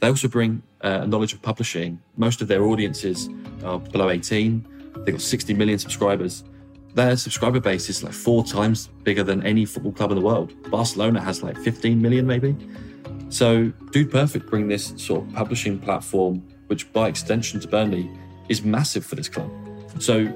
they 0.00 0.08
also 0.08 0.28
bring 0.28 0.62
uh, 0.84 1.00
a 1.02 1.06
knowledge 1.06 1.32
of 1.32 1.40
publishing. 1.40 2.02
Most 2.18 2.42
of 2.42 2.48
their 2.48 2.64
audiences 2.64 3.30
are 3.64 3.78
below 3.78 4.10
18. 4.10 4.68
They've 5.06 5.14
got 5.14 5.22
60 5.22 5.54
million 5.54 5.78
subscribers. 5.78 6.44
Their 6.94 7.16
subscriber 7.16 7.60
base 7.60 7.88
is 7.88 8.02
like 8.02 8.12
four 8.12 8.44
times 8.44 8.88
bigger 9.02 9.22
than 9.22 9.42
any 9.46 9.64
football 9.64 9.92
club 9.92 10.10
in 10.10 10.18
the 10.18 10.24
world. 10.24 10.52
Barcelona 10.70 11.20
has 11.20 11.42
like 11.42 11.56
15 11.58 12.00
million, 12.00 12.26
maybe. 12.26 12.54
So, 13.30 13.72
Dude 13.92 14.10
Perfect 14.10 14.50
bring 14.50 14.68
this 14.68 14.92
sort 14.98 15.22
of 15.22 15.32
publishing 15.32 15.78
platform, 15.78 16.46
which 16.66 16.92
by 16.92 17.08
extension 17.08 17.60
to 17.60 17.68
Burnley 17.68 18.10
is 18.50 18.62
massive 18.62 19.06
for 19.06 19.14
this 19.14 19.28
club. 19.28 19.50
So, 20.00 20.26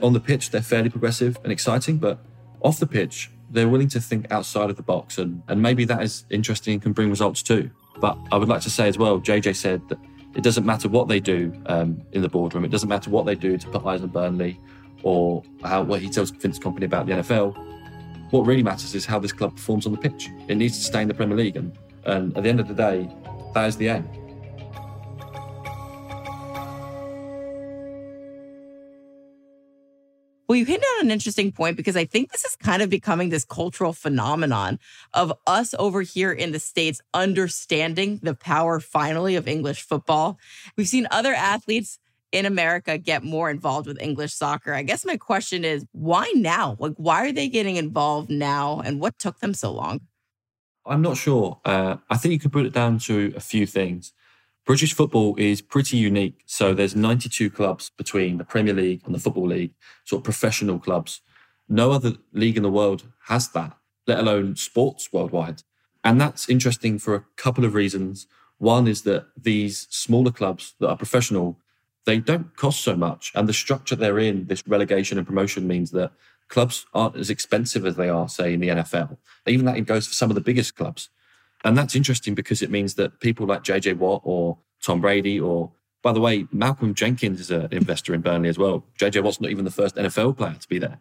on 0.00 0.12
the 0.14 0.20
pitch, 0.20 0.50
they're 0.50 0.62
fairly 0.62 0.88
progressive 0.88 1.36
and 1.42 1.52
exciting, 1.52 1.98
but 1.98 2.18
off 2.62 2.78
the 2.78 2.86
pitch, 2.86 3.30
they're 3.50 3.68
willing 3.68 3.88
to 3.88 4.00
think 4.00 4.32
outside 4.32 4.70
of 4.70 4.76
the 4.76 4.82
box, 4.82 5.18
and, 5.18 5.42
and 5.48 5.60
maybe 5.60 5.84
that 5.84 6.02
is 6.02 6.24
interesting 6.30 6.74
and 6.74 6.82
can 6.82 6.92
bring 6.92 7.10
results 7.10 7.42
too. 7.42 7.70
But 8.00 8.16
I 8.30 8.38
would 8.38 8.48
like 8.48 8.62
to 8.62 8.70
say 8.70 8.88
as 8.88 8.96
well, 8.96 9.20
JJ 9.20 9.56
said 9.56 9.86
that 9.90 9.98
it 10.34 10.42
doesn't 10.42 10.64
matter 10.64 10.88
what 10.88 11.08
they 11.08 11.20
do 11.20 11.52
um, 11.66 12.00
in 12.12 12.22
the 12.22 12.28
boardroom. 12.28 12.64
It 12.64 12.70
doesn't 12.70 12.88
matter 12.88 13.10
what 13.10 13.26
they 13.26 13.34
do 13.34 13.58
to 13.58 13.68
put 13.68 13.84
eyes 13.84 14.02
on 14.02 14.08
Burnley 14.08 14.58
or 15.02 15.42
how 15.64 15.82
what 15.82 16.00
he 16.00 16.08
tells 16.08 16.30
Vince 16.30 16.58
Kompany 16.58 16.84
about 16.84 17.06
the 17.06 17.12
NFL. 17.12 17.56
What 18.30 18.46
really 18.46 18.62
matters 18.62 18.94
is 18.94 19.04
how 19.04 19.18
this 19.18 19.32
club 19.32 19.56
performs 19.56 19.86
on 19.86 19.92
the 19.92 19.98
pitch. 19.98 20.30
It 20.48 20.56
needs 20.56 20.78
to 20.78 20.84
stay 20.84 21.02
in 21.02 21.08
the 21.08 21.14
Premier 21.14 21.36
League, 21.36 21.56
and, 21.56 21.76
and 22.04 22.36
at 22.36 22.42
the 22.42 22.48
end 22.48 22.60
of 22.60 22.68
the 22.68 22.74
day, 22.74 23.08
that 23.54 23.66
is 23.68 23.76
the 23.76 23.88
aim. 23.88 24.08
Well, 30.52 30.58
you 30.58 30.66
hit 30.66 30.84
on 30.98 31.06
an 31.06 31.10
interesting 31.10 31.50
point 31.50 31.78
because 31.78 31.96
I 31.96 32.04
think 32.04 32.30
this 32.30 32.44
is 32.44 32.56
kind 32.56 32.82
of 32.82 32.90
becoming 32.90 33.30
this 33.30 33.42
cultural 33.42 33.94
phenomenon 33.94 34.78
of 35.14 35.32
us 35.46 35.74
over 35.78 36.02
here 36.02 36.30
in 36.30 36.52
the 36.52 36.60
States 36.60 37.00
understanding 37.14 38.20
the 38.22 38.34
power 38.34 38.78
finally 38.78 39.34
of 39.34 39.48
English 39.48 39.80
football. 39.80 40.38
We've 40.76 40.86
seen 40.86 41.08
other 41.10 41.32
athletes 41.32 41.98
in 42.32 42.46
America 42.46 42.98
get 42.98 43.22
more 43.22 43.50
involved 43.50 43.86
with 43.86 44.00
English 44.00 44.34
soccer. 44.34 44.74
I 44.74 44.82
guess 44.82 45.04
my 45.04 45.16
question 45.16 45.64
is 45.64 45.86
why 45.92 46.32
now? 46.34 46.76
Like, 46.78 46.94
why 46.96 47.26
are 47.26 47.32
they 47.32 47.48
getting 47.48 47.76
involved 47.76 48.30
now 48.30 48.80
and 48.84 49.00
what 49.00 49.18
took 49.18 49.40
them 49.40 49.54
so 49.54 49.70
long? 49.70 50.00
I'm 50.84 51.02
not 51.02 51.16
sure. 51.16 51.60
Uh, 51.64 51.96
I 52.10 52.16
think 52.16 52.32
you 52.32 52.40
could 52.40 52.52
put 52.52 52.66
it 52.66 52.72
down 52.72 52.98
to 53.00 53.32
a 53.36 53.40
few 53.40 53.66
things. 53.66 54.12
British 54.64 54.94
football 54.94 55.34
is 55.38 55.60
pretty 55.60 55.96
unique. 55.96 56.42
So 56.46 56.72
there's 56.72 56.94
92 56.94 57.50
clubs 57.50 57.90
between 57.96 58.38
the 58.38 58.44
Premier 58.44 58.74
League 58.74 59.02
and 59.04 59.14
the 59.14 59.18
Football 59.18 59.48
League, 59.48 59.74
sort 60.04 60.20
of 60.20 60.24
professional 60.24 60.78
clubs. 60.78 61.20
No 61.68 61.92
other 61.92 62.14
league 62.32 62.56
in 62.56 62.62
the 62.62 62.70
world 62.70 63.04
has 63.26 63.48
that, 63.50 63.76
let 64.06 64.20
alone 64.20 64.56
sports 64.56 65.12
worldwide. 65.12 65.62
And 66.04 66.20
that's 66.20 66.48
interesting 66.48 66.98
for 66.98 67.14
a 67.14 67.24
couple 67.36 67.64
of 67.64 67.74
reasons. 67.74 68.26
One 68.58 68.86
is 68.86 69.02
that 69.02 69.26
these 69.36 69.88
smaller 69.90 70.30
clubs 70.30 70.74
that 70.78 70.88
are 70.88 70.96
professional, 70.96 71.58
they 72.04 72.18
don't 72.18 72.56
cost 72.56 72.82
so 72.82 72.96
much. 72.96 73.32
And 73.34 73.48
the 73.48 73.52
structure 73.52 73.96
they're 73.96 74.18
in, 74.18 74.46
this 74.46 74.66
relegation 74.66 75.18
and 75.18 75.26
promotion 75.26 75.66
means 75.66 75.90
that 75.92 76.12
clubs 76.48 76.86
aren't 76.92 77.16
as 77.16 77.30
expensive 77.30 77.86
as 77.86 77.96
they 77.96 78.08
are, 78.08 78.28
say, 78.28 78.52
in 78.52 78.60
the 78.60 78.68
NFL. 78.68 79.16
Even 79.46 79.66
that 79.66 79.76
it 79.76 79.86
goes 79.86 80.06
for 80.06 80.14
some 80.14 80.30
of 80.30 80.34
the 80.34 80.40
biggest 80.40 80.76
clubs. 80.76 81.08
And 81.64 81.78
that's 81.78 81.94
interesting 81.94 82.34
because 82.34 82.60
it 82.60 82.70
means 82.70 82.94
that 82.94 83.20
people 83.20 83.46
like 83.46 83.62
JJ 83.62 83.96
Watt 83.98 84.22
or 84.24 84.58
Tom 84.82 85.00
Brady, 85.00 85.38
or 85.38 85.70
by 86.02 86.12
the 86.12 86.20
way, 86.20 86.46
Malcolm 86.50 86.94
Jenkins 86.94 87.40
is 87.40 87.50
an 87.50 87.68
investor 87.72 88.14
in 88.14 88.20
Burnley 88.20 88.48
as 88.48 88.58
well. 88.58 88.84
JJ 88.98 89.22
Watt's 89.22 89.40
not 89.40 89.50
even 89.50 89.64
the 89.64 89.70
first 89.70 89.96
NFL 89.96 90.36
player 90.36 90.56
to 90.60 90.68
be 90.68 90.78
there. 90.78 90.98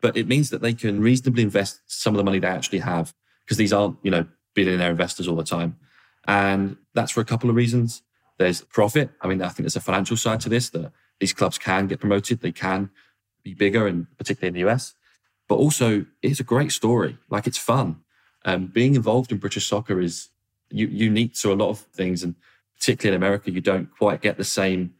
But 0.00 0.16
it 0.16 0.28
means 0.28 0.50
that 0.50 0.62
they 0.62 0.74
can 0.74 1.00
reasonably 1.00 1.42
invest 1.42 1.80
some 1.86 2.14
of 2.14 2.18
the 2.18 2.24
money 2.24 2.38
they 2.38 2.46
actually 2.46 2.78
have 2.80 3.12
because 3.44 3.56
these 3.56 3.72
aren't, 3.72 3.96
you 4.02 4.10
know, 4.10 4.26
billionaire 4.54 4.90
investors 4.90 5.26
all 5.26 5.36
the 5.36 5.44
time. 5.44 5.76
And 6.26 6.76
that's 6.94 7.10
for 7.10 7.20
a 7.20 7.24
couple 7.24 7.50
of 7.50 7.56
reasons. 7.56 8.02
There's 8.38 8.62
profit. 8.62 9.10
I 9.20 9.28
mean, 9.28 9.40
I 9.42 9.48
think 9.48 9.60
there's 9.60 9.76
a 9.76 9.80
financial 9.80 10.16
side 10.16 10.40
to 10.40 10.48
this 10.48 10.70
that 10.70 10.92
these 11.20 11.32
clubs 11.32 11.58
can 11.58 11.86
get 11.86 12.00
promoted. 12.00 12.40
They 12.40 12.52
can 12.52 12.90
be 13.42 13.54
bigger, 13.54 13.86
and 13.86 14.06
particularly 14.18 14.48
in 14.48 14.54
the 14.66 14.70
US. 14.70 14.94
But 15.48 15.56
also, 15.56 16.06
it's 16.22 16.40
a 16.40 16.44
great 16.44 16.72
story. 16.72 17.18
Like 17.28 17.46
it's 17.46 17.58
fun. 17.58 18.00
Um, 18.44 18.66
being 18.66 18.94
involved 18.94 19.32
in 19.32 19.38
British 19.38 19.66
soccer 19.66 20.00
is 20.00 20.28
u- 20.70 20.88
unique 20.88 21.34
to 21.36 21.52
a 21.52 21.54
lot 21.54 21.70
of 21.70 21.78
things, 21.78 22.22
and 22.22 22.34
particularly 22.74 23.16
in 23.16 23.22
America, 23.22 23.50
you 23.50 23.60
don't 23.60 23.88
quite 23.96 24.20
get 24.20 24.36
the 24.36 24.44
same 24.44 24.94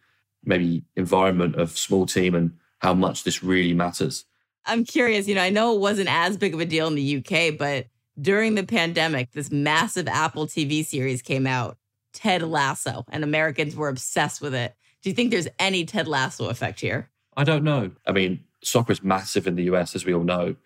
maybe 0.44 0.84
environment 0.96 1.56
of 1.56 1.76
small 1.76 2.06
team 2.06 2.34
and 2.34 2.52
how 2.78 2.94
much 2.94 3.24
this 3.24 3.42
really 3.42 3.72
matters. 3.72 4.24
I'm 4.66 4.84
curious, 4.84 5.28
you 5.28 5.34
know, 5.34 5.42
I 5.42 5.50
know 5.50 5.74
it 5.74 5.80
wasn't 5.80 6.10
as 6.10 6.36
big 6.36 6.54
of 6.54 6.60
a 6.60 6.64
deal 6.64 6.86
in 6.86 6.94
the 6.94 7.16
UK, 7.18 7.58
but 7.58 7.86
during 8.20 8.54
the 8.54 8.64
pandemic, 8.64 9.32
this 9.32 9.50
massive 9.50 10.08
Apple 10.08 10.46
TV 10.46 10.84
series 10.84 11.22
came 11.22 11.46
out, 11.46 11.76
Ted 12.14 12.42
Lasso, 12.42 13.04
and 13.10 13.22
Americans 13.22 13.76
were 13.76 13.88
obsessed 13.88 14.40
with 14.40 14.54
it. 14.54 14.74
Do 15.02 15.10
you 15.10 15.14
think 15.14 15.30
there's 15.30 15.48
any 15.58 15.84
Ted 15.84 16.08
Lasso 16.08 16.48
effect 16.48 16.80
here? 16.80 17.10
I 17.36 17.44
don't 17.44 17.64
know. 17.64 17.90
I 18.06 18.12
mean, 18.12 18.44
soccer 18.62 18.92
is 18.92 19.02
massive 19.02 19.46
in 19.46 19.56
the 19.56 19.64
US, 19.64 19.94
as 19.94 20.06
we 20.06 20.14
all 20.14 20.24
know, 20.24 20.56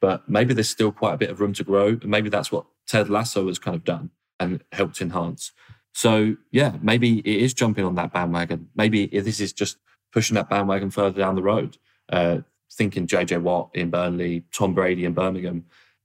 but 0.00 0.28
maybe 0.28 0.54
there's 0.54 0.68
still 0.68 0.92
quite 0.92 1.14
a 1.14 1.18
bit 1.18 1.30
of 1.30 1.40
room 1.40 1.54
to 1.54 1.64
grow. 1.64 1.88
And 1.88 2.06
maybe 2.06 2.28
that's 2.28 2.52
what 2.52 2.66
Ted 2.86 3.10
Lasso 3.10 3.48
has 3.48 3.58
kind 3.58 3.74
of 3.74 3.84
done 3.84 4.10
and 4.38 4.62
helped 4.70 5.00
enhance. 5.00 5.50
So, 5.92 6.36
yeah, 6.52 6.76
maybe 6.80 7.18
it 7.18 7.42
is 7.42 7.54
jumping 7.54 7.84
on 7.84 7.96
that 7.96 8.12
bandwagon. 8.12 8.68
Maybe 8.76 9.06
this 9.06 9.40
is 9.40 9.52
just 9.52 9.78
pushing 10.12 10.36
that 10.36 10.48
bandwagon 10.48 10.90
further 10.90 11.18
down 11.18 11.34
the 11.34 11.42
road. 11.42 11.78
Uh, 12.08 12.38
thinking 12.70 13.06
JJ 13.06 13.42
Watt 13.42 13.70
in 13.74 13.90
Burnley, 13.90 14.44
Tom 14.52 14.74
Brady 14.74 15.04
in 15.04 15.12
Birmingham. 15.12 15.64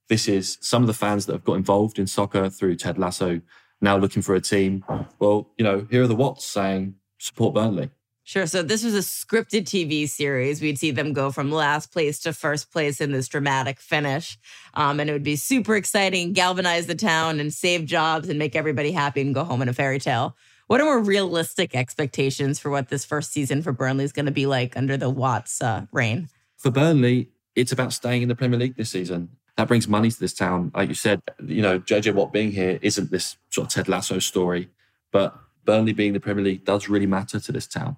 This 0.09 0.27
is 0.27 0.57
some 0.61 0.83
of 0.83 0.87
the 0.87 0.93
fans 0.93 1.25
that 1.25 1.33
have 1.33 1.43
got 1.43 1.53
involved 1.53 1.99
in 1.99 2.07
soccer 2.07 2.49
through 2.49 2.75
Ted 2.75 2.97
Lasso 2.97 3.41
now 3.83 3.97
looking 3.97 4.21
for 4.21 4.33
a 4.33 4.41
team. 4.41 4.83
Well, 5.19 5.49
you 5.57 5.63
know, 5.63 5.85
here 5.91 6.03
are 6.03 6.07
the 6.07 6.15
Watts 6.15 6.45
saying 6.45 6.95
support 7.19 7.53
Burnley. 7.53 7.91
Sure. 8.25 8.47
So 8.47 8.63
this 8.63 8.85
was 8.85 8.95
a 8.95 8.99
scripted 8.99 9.63
TV 9.63 10.07
series. 10.07 10.61
We'd 10.61 10.79
see 10.79 10.91
them 10.91 11.11
go 11.11 11.29
from 11.29 11.51
last 11.51 11.91
place 11.91 12.19
to 12.21 12.31
first 12.31 12.71
place 12.71 13.01
in 13.01 13.11
this 13.11 13.27
dramatic 13.27 13.81
finish. 13.81 14.37
Um, 14.75 15.01
and 15.01 15.09
it 15.09 15.13
would 15.13 15.23
be 15.23 15.35
super 15.35 15.75
exciting, 15.75 16.31
galvanize 16.31 16.87
the 16.87 16.95
town 16.95 17.41
and 17.41 17.53
save 17.53 17.85
jobs 17.85 18.29
and 18.29 18.39
make 18.39 18.55
everybody 18.55 18.93
happy 18.93 19.19
and 19.19 19.35
go 19.35 19.43
home 19.43 19.61
in 19.61 19.67
a 19.67 19.73
fairy 19.73 19.99
tale. 19.99 20.37
What 20.67 20.79
are 20.79 20.85
more 20.85 21.01
realistic 21.01 21.75
expectations 21.75 22.59
for 22.59 22.71
what 22.71 22.87
this 22.87 23.03
first 23.03 23.33
season 23.33 23.61
for 23.61 23.73
Burnley 23.73 24.05
is 24.05 24.13
going 24.13 24.27
to 24.27 24.31
be 24.31 24.45
like 24.45 24.77
under 24.77 24.95
the 24.95 25.09
Watts 25.09 25.61
uh, 25.61 25.87
reign? 25.91 26.29
For 26.57 26.71
Burnley, 26.71 27.29
it's 27.57 27.73
about 27.73 27.91
staying 27.91 28.21
in 28.21 28.29
the 28.29 28.35
Premier 28.35 28.57
League 28.57 28.77
this 28.77 28.89
season. 28.89 29.35
That 29.57 29.67
brings 29.67 29.87
money 29.87 30.09
to 30.09 30.19
this 30.19 30.33
town. 30.33 30.71
Like 30.73 30.89
you 30.89 30.95
said, 30.95 31.21
you 31.45 31.61
know, 31.61 31.79
JJ 31.79 32.15
Watt 32.15 32.33
being 32.33 32.51
here 32.51 32.79
isn't 32.81 33.11
this 33.11 33.37
sort 33.49 33.67
of 33.67 33.73
Ted 33.73 33.87
Lasso 33.87 34.19
story, 34.19 34.69
but 35.11 35.37
Burnley 35.65 35.93
being 35.93 36.13
the 36.13 36.19
Premier 36.19 36.43
League 36.43 36.65
does 36.65 36.89
really 36.89 37.05
matter 37.05 37.39
to 37.39 37.51
this 37.51 37.67
town. 37.67 37.97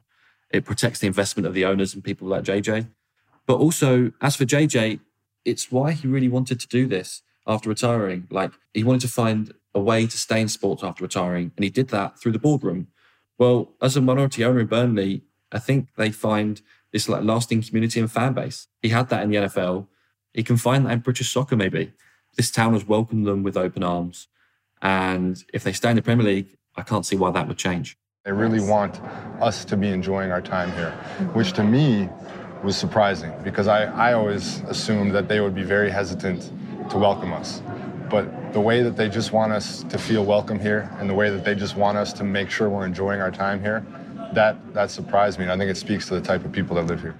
It 0.51 0.65
protects 0.65 0.99
the 0.99 1.07
investment 1.07 1.47
of 1.47 1.53
the 1.53 1.65
owners 1.65 1.93
and 1.93 2.03
people 2.03 2.27
like 2.27 2.43
JJ. 2.43 2.87
But 3.45 3.57
also, 3.57 4.11
as 4.21 4.35
for 4.35 4.45
JJ, 4.45 4.99
it's 5.43 5.71
why 5.71 5.93
he 5.93 6.07
really 6.07 6.27
wanted 6.27 6.59
to 6.59 6.67
do 6.67 6.87
this 6.87 7.21
after 7.47 7.69
retiring. 7.69 8.27
Like, 8.29 8.51
he 8.73 8.83
wanted 8.83 9.01
to 9.01 9.07
find 9.07 9.53
a 9.73 9.79
way 9.79 10.07
to 10.07 10.17
stay 10.17 10.41
in 10.41 10.47
sports 10.47 10.83
after 10.83 11.03
retiring, 11.03 11.51
and 11.55 11.63
he 11.63 11.69
did 11.69 11.89
that 11.89 12.19
through 12.19 12.31
the 12.31 12.39
boardroom. 12.39 12.87
Well, 13.37 13.73
as 13.81 13.95
a 13.95 14.01
minority 14.01 14.43
owner 14.43 14.61
in 14.61 14.67
Burnley, 14.67 15.21
I 15.51 15.59
think 15.59 15.89
they 15.95 16.11
find 16.11 16.61
this 16.91 17.09
like 17.09 17.23
lasting 17.23 17.61
community 17.61 17.99
and 17.99 18.11
fan 18.11 18.33
base. 18.33 18.67
He 18.81 18.89
had 18.89 19.09
that 19.09 19.23
in 19.23 19.29
the 19.29 19.37
NFL. 19.37 19.87
He 20.35 20.43
can 20.43 20.57
find 20.57 20.85
that 20.85 20.91
in 20.91 20.99
British 20.99 21.31
soccer, 21.31 21.55
maybe. 21.55 21.93
This 22.35 22.51
town 22.51 22.73
has 22.73 22.85
welcomed 22.85 23.25
them 23.25 23.41
with 23.41 23.55
open 23.55 23.83
arms. 23.83 24.27
And 24.81 25.41
if 25.53 25.63
they 25.63 25.71
stay 25.71 25.91
in 25.91 25.95
the 25.95 26.01
Premier 26.01 26.25
League, 26.25 26.57
I 26.75 26.81
can't 26.81 27.05
see 27.05 27.15
why 27.15 27.31
that 27.31 27.47
would 27.47 27.57
change. 27.57 27.97
They 28.25 28.33
really 28.33 28.59
want 28.59 29.01
us 29.39 29.63
to 29.63 29.77
be 29.77 29.87
enjoying 29.87 30.31
our 30.31 30.41
time 30.41 30.73
here, 30.73 30.91
which 31.33 31.53
to 31.53 31.63
me 31.63 32.09
was 32.63 32.75
surprising 32.75 33.31
because 33.43 33.67
I, 33.67 33.85
I 33.85 34.13
always 34.13 34.59
assumed 34.61 35.15
that 35.15 35.29
they 35.29 35.39
would 35.39 35.55
be 35.55 35.63
very 35.63 35.89
hesitant 35.89 36.51
to 36.89 36.97
welcome 36.97 37.31
us. 37.31 37.61
But 38.09 38.51
the 38.51 38.59
way 38.59 38.83
that 38.83 38.97
they 38.97 39.07
just 39.07 39.31
want 39.31 39.53
us 39.53 39.83
to 39.83 39.97
feel 39.97 40.25
welcome 40.25 40.59
here 40.59 40.91
and 40.99 41.09
the 41.09 41.13
way 41.13 41.29
that 41.29 41.45
they 41.45 41.55
just 41.55 41.77
want 41.77 41.97
us 41.97 42.11
to 42.13 42.25
make 42.25 42.49
sure 42.49 42.69
we're 42.69 42.85
enjoying 42.85 43.21
our 43.21 43.31
time 43.31 43.61
here, 43.61 43.85
that, 44.33 44.73
that 44.73 44.91
surprised 44.91 45.39
me. 45.39 45.45
And 45.45 45.51
I 45.53 45.57
think 45.57 45.71
it 45.71 45.77
speaks 45.77 46.09
to 46.09 46.15
the 46.15 46.21
type 46.21 46.43
of 46.43 46.51
people 46.51 46.75
that 46.75 46.87
live 46.87 46.99
here. 46.99 47.17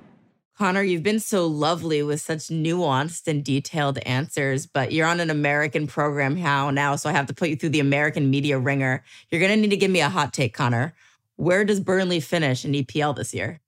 Connor, 0.58 0.84
you've 0.84 1.04
been 1.04 1.20
so 1.20 1.46
lovely 1.46 2.02
with 2.02 2.22
such 2.22 2.48
nuanced 2.48 3.28
and 3.28 3.44
detailed 3.44 3.98
answers, 4.06 4.65
but 4.65 4.94
you're 4.94 5.06
on 5.06 5.20
an 5.20 5.30
American 5.30 5.86
program 5.86 6.36
now, 6.41 6.70
now, 6.70 6.96
so 6.96 7.10
I 7.10 7.12
have 7.12 7.26
to 7.26 7.34
put 7.34 7.50
you 7.50 7.58
through 7.58 7.72
the 7.72 7.82
American 7.82 8.30
media 8.30 8.58
ringer. 8.58 9.04
You're 9.30 9.41
going 9.41 9.52
to 9.52 9.58
need 9.58 9.72
to 9.72 9.78
give 9.78 9.91
me 9.91 10.00
a 10.00 10.08
hot 10.08 10.32
take, 10.32 10.54
Connor. 10.54 10.96
Where 11.36 11.65
does 11.65 11.82
Burnley 11.82 12.22
finish 12.22 12.63
in 12.63 12.72
EPL 12.72 13.18
this 13.18 13.34
year? 13.34 13.60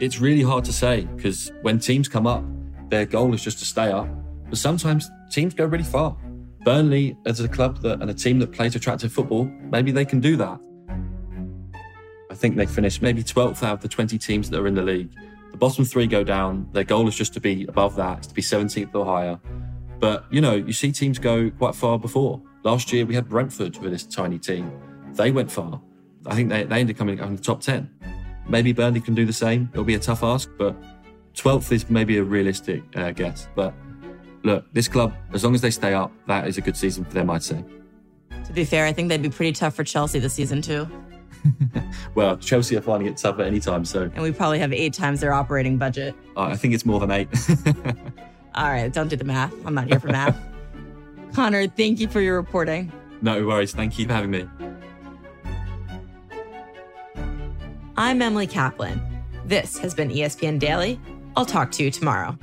It's 0.00 0.18
really 0.20 0.42
hard 0.42 0.64
to 0.64 0.72
say 0.72 1.02
because 1.14 1.52
when 1.62 1.78
teams 1.78 2.08
come 2.08 2.26
up, 2.26 2.42
their 2.90 3.06
goal 3.06 3.34
is 3.34 3.42
just 3.44 3.60
to 3.60 3.64
stay 3.64 3.92
up. 3.92 4.08
But 4.48 4.58
sometimes 4.58 5.08
teams 5.30 5.54
go 5.54 5.64
really 5.64 5.84
far. 5.84 6.16
Burnley, 6.64 7.16
as 7.24 7.38
a 7.38 7.46
club 7.46 7.82
that, 7.82 8.02
and 8.02 8.10
a 8.10 8.14
team 8.14 8.40
that 8.40 8.50
plays 8.50 8.74
attractive 8.74 9.12
football, 9.12 9.44
maybe 9.44 9.92
they 9.92 10.04
can 10.04 10.18
do 10.18 10.34
that. 10.38 10.60
I 12.36 12.38
think 12.38 12.56
they 12.56 12.66
finished 12.66 13.00
maybe 13.00 13.22
12th 13.22 13.62
out 13.62 13.72
of 13.72 13.80
the 13.80 13.88
20 13.88 14.18
teams 14.18 14.50
that 14.50 14.60
are 14.60 14.66
in 14.66 14.74
the 14.74 14.82
league. 14.82 15.10
The 15.52 15.56
bottom 15.56 15.86
three 15.86 16.06
go 16.06 16.22
down. 16.22 16.68
Their 16.72 16.84
goal 16.84 17.08
is 17.08 17.16
just 17.16 17.32
to 17.32 17.40
be 17.40 17.64
above 17.64 17.96
that, 17.96 18.24
to 18.24 18.34
be 18.34 18.42
17th 18.42 18.94
or 18.94 19.06
higher. 19.06 19.40
But, 19.98 20.26
you 20.30 20.42
know, 20.42 20.54
you 20.54 20.74
see 20.74 20.92
teams 20.92 21.18
go 21.18 21.48
quite 21.48 21.74
far 21.74 21.98
before. 21.98 22.42
Last 22.62 22.92
year, 22.92 23.06
we 23.06 23.14
had 23.14 23.26
Brentford 23.26 23.78
with 23.78 23.90
this 23.90 24.04
tiny 24.04 24.38
team. 24.38 24.70
They 25.14 25.30
went 25.30 25.50
far. 25.50 25.80
I 26.26 26.34
think 26.34 26.50
they, 26.50 26.64
they 26.64 26.80
ended 26.80 26.94
up 26.94 26.98
coming 26.98 27.18
in 27.18 27.36
the 27.36 27.42
top 27.42 27.62
10. 27.62 27.88
Maybe 28.46 28.74
Burnley 28.74 29.00
can 29.00 29.14
do 29.14 29.24
the 29.24 29.32
same. 29.32 29.70
It'll 29.72 29.82
be 29.82 29.94
a 29.94 29.98
tough 29.98 30.22
ask, 30.22 30.50
but 30.58 30.76
12th 31.36 31.72
is 31.72 31.88
maybe 31.88 32.18
a 32.18 32.22
realistic 32.22 32.82
uh, 32.96 33.12
guess. 33.12 33.48
But 33.54 33.72
look, 34.42 34.66
this 34.74 34.88
club, 34.88 35.14
as 35.32 35.42
long 35.42 35.54
as 35.54 35.62
they 35.62 35.70
stay 35.70 35.94
up, 35.94 36.12
that 36.26 36.46
is 36.46 36.58
a 36.58 36.60
good 36.60 36.76
season 36.76 37.06
for 37.06 37.14
them, 37.14 37.30
I'd 37.30 37.42
say. 37.42 37.64
To 38.44 38.52
be 38.52 38.66
fair, 38.66 38.84
I 38.84 38.92
think 38.92 39.08
they'd 39.08 39.22
be 39.22 39.30
pretty 39.30 39.52
tough 39.52 39.74
for 39.74 39.84
Chelsea 39.84 40.18
this 40.18 40.34
season, 40.34 40.60
too. 40.60 40.86
well, 42.14 42.36
Chelsea 42.36 42.76
are 42.76 42.80
finding 42.80 43.08
it 43.08 43.16
tough 43.16 43.38
at 43.38 43.46
any 43.46 43.60
time, 43.60 43.84
so. 43.84 44.02
And 44.02 44.22
we 44.22 44.32
probably 44.32 44.58
have 44.58 44.72
eight 44.72 44.92
times 44.92 45.20
their 45.20 45.32
operating 45.32 45.78
budget. 45.78 46.14
Uh, 46.36 46.42
I 46.42 46.56
think 46.56 46.74
it's 46.74 46.86
more 46.86 47.00
than 47.00 47.10
eight. 47.10 47.28
All 48.54 48.68
right, 48.68 48.92
don't 48.92 49.08
do 49.08 49.16
the 49.16 49.24
math. 49.24 49.52
I'm 49.66 49.74
not 49.74 49.88
here 49.88 50.00
for 50.00 50.08
math. 50.08 50.36
Connor, 51.34 51.66
thank 51.66 52.00
you 52.00 52.08
for 52.08 52.20
your 52.20 52.36
reporting. 52.36 52.90
No 53.20 53.46
worries. 53.46 53.72
Thank 53.72 53.98
you 53.98 54.06
for 54.06 54.14
having 54.14 54.30
me. 54.30 54.48
I'm 57.96 58.20
Emily 58.20 58.46
Kaplan. 58.46 59.00
This 59.44 59.78
has 59.78 59.94
been 59.94 60.10
ESPN 60.10 60.58
Daily. 60.58 61.00
I'll 61.36 61.46
talk 61.46 61.70
to 61.72 61.84
you 61.84 61.90
tomorrow. 61.90 62.38